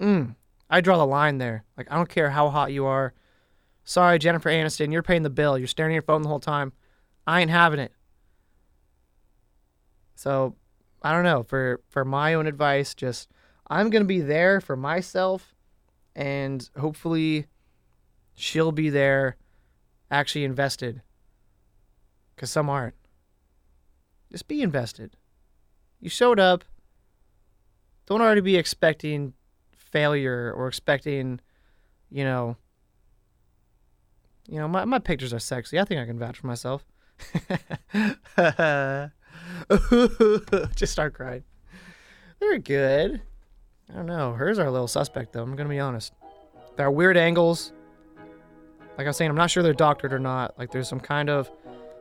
mm, 0.00 0.34
I 0.68 0.80
draw 0.80 0.98
the 0.98 1.06
line 1.06 1.38
there. 1.38 1.62
Like, 1.76 1.86
I 1.88 1.94
don't 1.94 2.08
care 2.08 2.30
how 2.30 2.48
hot 2.48 2.72
you 2.72 2.84
are. 2.84 3.14
Sorry, 3.84 4.18
Jennifer 4.18 4.50
Aniston, 4.50 4.92
you're 4.92 5.04
paying 5.04 5.22
the 5.22 5.30
bill. 5.30 5.56
You're 5.56 5.68
staring 5.68 5.92
at 5.92 5.94
your 5.94 6.02
phone 6.02 6.22
the 6.22 6.28
whole 6.28 6.40
time. 6.40 6.72
I 7.28 7.40
ain't 7.40 7.50
having 7.50 7.78
it. 7.78 7.92
So, 10.16 10.56
I 11.00 11.12
don't 11.12 11.22
know. 11.22 11.44
For 11.44 11.82
for 11.88 12.04
my 12.04 12.34
own 12.34 12.48
advice, 12.48 12.92
just 12.92 13.30
I'm 13.68 13.88
gonna 13.88 14.04
be 14.04 14.20
there 14.20 14.60
for 14.60 14.74
myself, 14.74 15.54
and 16.16 16.68
hopefully, 16.76 17.46
she'll 18.34 18.72
be 18.72 18.90
there, 18.90 19.36
actually 20.10 20.42
invested. 20.42 21.02
Cause 22.36 22.50
some 22.50 22.68
aren't. 22.68 22.94
Just 24.30 24.48
be 24.48 24.62
invested. 24.62 25.16
You 26.00 26.10
showed 26.10 26.38
up. 26.38 26.64
Don't 28.06 28.20
already 28.20 28.40
be 28.40 28.56
expecting 28.56 29.32
failure 29.72 30.52
or 30.54 30.68
expecting, 30.68 31.40
you 32.10 32.24
know, 32.24 32.56
you 34.48 34.58
know, 34.58 34.68
my, 34.68 34.84
my 34.84 34.98
pictures 34.98 35.32
are 35.32 35.38
sexy. 35.38 35.78
I 35.78 35.84
think 35.84 36.00
I 36.00 36.06
can 36.06 36.18
vouch 36.18 36.38
for 36.38 36.46
myself. 36.46 36.84
Just 40.76 40.92
start 40.92 41.14
crying. 41.14 41.42
They're 42.38 42.58
good. 42.58 43.22
I 43.90 43.94
don't 43.94 44.06
know. 44.06 44.32
Hers 44.32 44.58
are 44.58 44.66
a 44.66 44.70
little 44.70 44.88
suspect, 44.88 45.32
though. 45.32 45.42
I'm 45.42 45.56
going 45.56 45.68
to 45.68 45.74
be 45.74 45.80
honest. 45.80 46.12
There 46.76 46.86
are 46.86 46.90
weird 46.90 47.16
angles. 47.16 47.72
Like 48.98 49.06
I 49.06 49.10
was 49.10 49.16
saying, 49.16 49.30
I'm 49.30 49.36
not 49.36 49.50
sure 49.50 49.62
they're 49.62 49.72
doctored 49.72 50.12
or 50.12 50.18
not. 50.18 50.58
Like 50.58 50.70
there's 50.70 50.88
some 50.88 51.00
kind 51.00 51.28
of, 51.28 51.50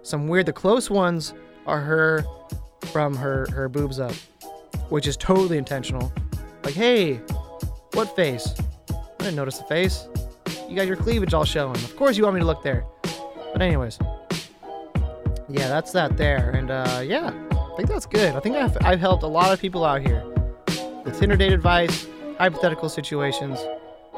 some 0.06 0.28
weird. 0.28 0.46
The 0.46 0.54
close 0.54 0.90
ones 0.90 1.34
are 1.66 1.82
her 1.82 2.24
from 2.92 3.16
her, 3.16 3.48
her 3.52 3.68
boobs 3.68 4.00
up, 4.00 4.14
which 4.90 5.08
is 5.08 5.18
totally 5.18 5.58
intentional. 5.58 6.12
Like, 6.64 6.76
hey, 6.76 7.16
what 7.94 8.16
face? 8.16 8.54
I 8.90 8.96
didn't 9.20 9.36
notice 9.36 9.58
the 9.58 9.66
face. 9.66 10.08
You 10.70 10.76
got 10.76 10.88
your 10.88 10.98
cleavage 10.98 11.34
all 11.34 11.46
showing. 11.46 11.76
Of 11.76 11.96
course 11.96 12.18
you 12.18 12.24
want 12.24 12.36
me 12.36 12.42
to 12.42 12.46
look 12.46 12.64
there. 12.64 12.86
But 13.52 13.62
anyways. 13.62 13.98
Yeah, 15.48 15.68
that's 15.68 15.92
that 15.92 16.18
there. 16.18 16.52
And 16.52 16.72
uh, 16.72 17.02
yeah, 17.04 17.32
I 17.52 17.76
think 17.76 17.90
that's 17.90 18.06
good. 18.06 18.36
I 18.36 18.40
think 18.40 18.56
I've, 18.56 18.78
I've 18.82 19.00
helped 19.00 19.24
a 19.24 19.28
lot 19.28 19.52
of 19.52 19.60
people 19.60 19.86
out 19.86 20.02
here. 20.02 20.24
The 21.04 21.16
Tinder 21.20 21.36
date 21.36 21.54
advice, 21.54 22.08
hypothetical 22.38 22.90
situations. 22.90 23.60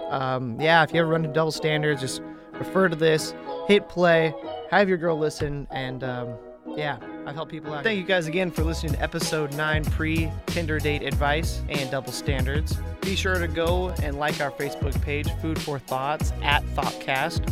Um, 0.10 0.60
yeah, 0.60 0.84
if 0.84 0.94
you 0.94 1.02
ever 1.02 1.10
run 1.10 1.24
into 1.24 1.34
double 1.34 1.52
standards, 1.52 2.02
just 2.02 2.22
refer 2.54 2.88
to 2.88 2.96
this, 2.96 3.36
hit 3.68 3.90
play, 3.90 4.34
have 4.72 4.90
your 4.90 4.98
girl 4.98 5.18
listen, 5.18 5.68
and 5.72 6.04
um, 6.04 6.36
yeah, 6.76 6.98
I've 7.26 7.36
helped 7.36 7.52
people 7.52 7.74
out. 7.74 7.84
Thank 7.84 7.98
you 8.00 8.06
guys 8.06 8.28
again 8.28 8.52
for 8.52 8.64
listening 8.64 8.94
to 8.94 9.02
episode 9.02 9.54
9 9.54 9.86
pre 9.86 10.32
Tinder 10.48 10.80
date 10.80 11.04
advice 11.04 11.62
and 11.70 11.90
double 11.90 12.12
standards. 12.12 12.78
Be 13.02 13.16
sure 13.16 13.40
to 13.40 13.48
go 13.48 13.90
and 14.04 14.18
like 14.18 14.42
our 14.42 14.52
Facebook 14.52 15.00
page, 15.02 15.30
Food 15.42 15.60
for 15.60 15.80
Thoughts 15.80 16.34
at 16.42 16.64
Thoughtcast. 16.76 17.52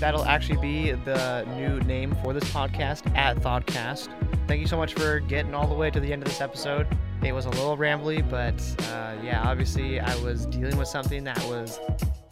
That'll 0.00 0.24
actually 0.24 0.60
be 0.60 0.92
the 0.92 1.44
new 1.56 1.78
name 1.80 2.14
for 2.22 2.32
this 2.32 2.44
podcast 2.52 3.14
at 3.16 3.36
Thoughtcast. 3.38 4.08
Thank 4.48 4.60
you 4.60 4.66
so 4.66 4.76
much 4.76 4.94
for 4.94 5.20
getting 5.20 5.54
all 5.54 5.68
the 5.68 5.74
way 5.74 5.90
to 5.90 6.00
the 6.00 6.12
end 6.12 6.22
of 6.22 6.28
this 6.28 6.40
episode. 6.40 6.86
It 7.22 7.32
was 7.32 7.46
a 7.46 7.50
little 7.50 7.76
rambly, 7.76 8.28
but 8.28 8.60
uh, 8.90 9.14
yeah, 9.22 9.42
obviously 9.44 10.00
I 10.00 10.14
was 10.22 10.46
dealing 10.46 10.76
with 10.76 10.88
something 10.88 11.22
that 11.22 11.38
was 11.44 11.78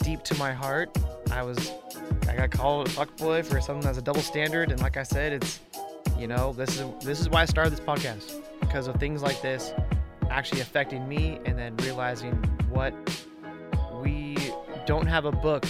deep 0.01 0.23
to 0.25 0.35
my 0.37 0.53
heart. 0.53 0.97
I 1.31 1.43
was, 1.43 1.73
I 2.29 2.37
got 2.37 2.51
called 2.51 2.89
a 2.89 2.91
fuckboy 2.91 3.45
for 3.45 3.61
something 3.61 3.85
that's 3.85 3.99
a 3.99 4.03
double 4.03 4.23
standard, 4.23 4.71
and 4.71 4.81
like 4.81 4.97
I 4.97 5.03
said, 5.03 5.33
it's, 5.33 5.61
you 6.19 6.27
know, 6.27 6.53
this 6.53 6.79
is 6.79 7.05
this 7.05 7.21
is 7.21 7.29
why 7.29 7.43
I 7.43 7.45
started 7.47 7.73
this 7.73 7.81
podcast 7.81 8.41
because 8.61 8.87
of 8.87 8.97
things 8.97 9.23
like 9.23 9.41
this 9.41 9.73
actually 10.31 10.61
affecting 10.61 11.09
me 11.09 11.41
and 11.45 11.59
then 11.59 11.77
realizing 11.79 12.33
what 12.71 12.95
we 14.03 14.37
don't 14.87 15.07
have 15.07 15.25
a 15.25 15.33
book 15.33 15.65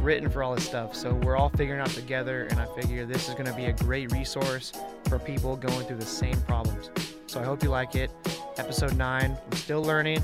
written 0.00 0.30
for 0.30 0.42
all 0.42 0.54
this 0.54 0.64
stuff. 0.64 0.94
So 0.94 1.14
we're 1.14 1.36
all 1.36 1.48
figuring 1.50 1.80
out 1.80 1.90
together, 1.90 2.46
and 2.50 2.60
I 2.60 2.66
figure 2.80 3.04
this 3.04 3.28
is 3.28 3.34
going 3.34 3.46
to 3.46 3.52
be 3.52 3.66
a 3.66 3.72
great 3.72 4.12
resource 4.12 4.72
for 5.08 5.18
people 5.18 5.56
going 5.56 5.86
through 5.86 5.96
the 5.96 6.06
same 6.06 6.40
problems. 6.42 6.90
So 7.26 7.40
I 7.40 7.44
hope 7.44 7.62
you 7.62 7.70
like 7.70 7.94
it. 7.94 8.10
Episode 8.56 8.96
9, 8.96 9.36
I'm 9.44 9.56
still 9.56 9.82
learning. 9.82 10.22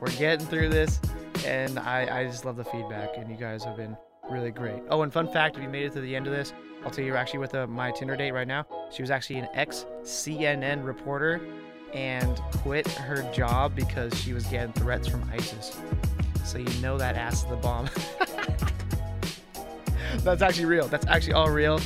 We're 0.00 0.10
getting 0.12 0.46
through 0.46 0.68
this, 0.68 1.00
and 1.46 1.78
I, 1.78 2.20
I 2.20 2.24
just 2.24 2.44
love 2.44 2.56
the 2.56 2.64
feedback, 2.64 3.16
and 3.16 3.30
you 3.30 3.36
guys 3.36 3.64
have 3.64 3.76
been 3.76 3.96
really 4.30 4.50
great. 4.50 4.82
Oh, 4.90 5.02
and 5.02 5.12
fun 5.12 5.28
fact 5.32 5.56
if 5.56 5.62
you 5.62 5.68
made 5.68 5.84
it 5.84 5.92
to 5.92 6.00
the 6.00 6.16
end 6.16 6.26
of 6.26 6.32
this, 6.32 6.52
I'll 6.84 6.90
tell 6.90 7.04
you, 7.04 7.08
you're 7.08 7.16
actually 7.16 7.38
with 7.38 7.54
a, 7.54 7.62
uh, 7.62 7.66
my 7.66 7.90
Tinder 7.90 8.16
date 8.16 8.32
right 8.32 8.46
now. 8.46 8.66
She 8.90 9.02
was 9.02 9.10
actually 9.10 9.38
an 9.38 9.48
ex 9.54 9.86
CNN 10.02 10.84
reporter 10.84 11.40
and 11.94 12.40
quit 12.58 12.86
her 12.88 13.22
job 13.32 13.74
because 13.74 14.14
she 14.20 14.32
was 14.32 14.44
getting 14.46 14.72
threats 14.72 15.08
from 15.08 15.28
ISIS. 15.32 15.78
So 16.44 16.58
you 16.58 16.68
know 16.80 16.98
that 16.98 17.16
ass 17.16 17.42
is 17.42 17.48
the 17.48 17.56
bomb. 17.56 17.88
that's 20.18 20.42
actually 20.42 20.66
real. 20.66 20.88
That's 20.88 21.06
actually 21.06 21.32
all 21.32 21.50
real. 21.50 21.80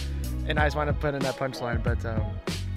And 0.47 0.59
I 0.59 0.67
just 0.67 0.77
wanted 0.77 0.93
to 0.93 0.99
put 0.99 1.15
in 1.15 1.21
that 1.21 1.37
punchline, 1.37 1.83
but 1.83 2.05
um, 2.05 2.23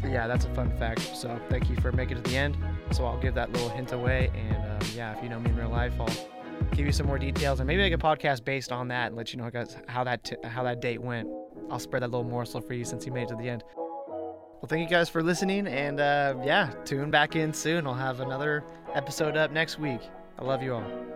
yeah, 0.04 0.28
that's 0.28 0.46
a 0.46 0.54
fun 0.54 0.70
fact. 0.78 1.16
So 1.16 1.40
thank 1.50 1.70
you 1.70 1.76
for 1.78 1.92
making 1.92 2.18
it 2.18 2.24
to 2.24 2.32
the 2.32 2.38
end. 2.38 2.58
So 2.92 3.06
I'll 3.06 3.20
give 3.20 3.34
that 3.36 3.52
little 3.52 3.70
hint 3.70 3.92
away. 3.94 4.30
And 4.36 4.58
um, 4.58 4.90
yeah, 4.96 5.18
if 5.18 5.24
you 5.24 5.30
know 5.30 5.40
me 5.40 5.50
in 5.50 5.56
real 5.56 5.70
life, 5.70 5.94
I'll 6.00 6.33
give 6.72 6.86
you 6.86 6.92
some 6.92 7.08
more 7.08 7.20
details 7.20 7.60
and 7.60 7.68
maybe 7.68 7.82
make 7.82 7.94
a 7.94 7.98
podcast 7.98 8.44
based 8.44 8.72
on 8.72 8.88
that 8.90 9.08
and 9.08 9.16
let 9.16 9.34
you 9.34 9.40
know 9.40 9.50
how 9.88 10.04
that 10.04 10.24
t- 10.24 10.36
how 10.44 10.64
that 10.64 10.82
date 10.82 11.02
went. 11.02 11.30
I'll 11.70 11.80
spread 11.80 12.04
that 12.04 12.12
little 12.12 12.24
morsel 12.24 12.62
for 12.62 12.74
you 12.74 12.86
since 12.86 13.06
you 13.06 13.12
made 13.12 13.24
it 13.24 13.30
to 13.30 13.36
the 13.36 13.50
end. 13.50 13.64
Well, 13.76 14.68
thank 14.70 14.90
you 14.90 14.96
guys 14.96 15.10
for 15.10 15.22
listening, 15.22 15.68
and 15.68 16.00
uh, 16.00 16.36
yeah, 16.44 16.72
tune 16.86 17.12
back 17.12 17.36
in 17.36 17.54
soon. 17.54 17.86
I'll 17.86 17.94
have 17.94 18.22
another 18.22 18.64
episode 18.94 19.36
up 19.36 19.52
next 19.52 19.78
week. 19.78 20.02
I 20.40 20.44
love 20.44 20.64
you 20.64 20.76
all. 20.76 21.13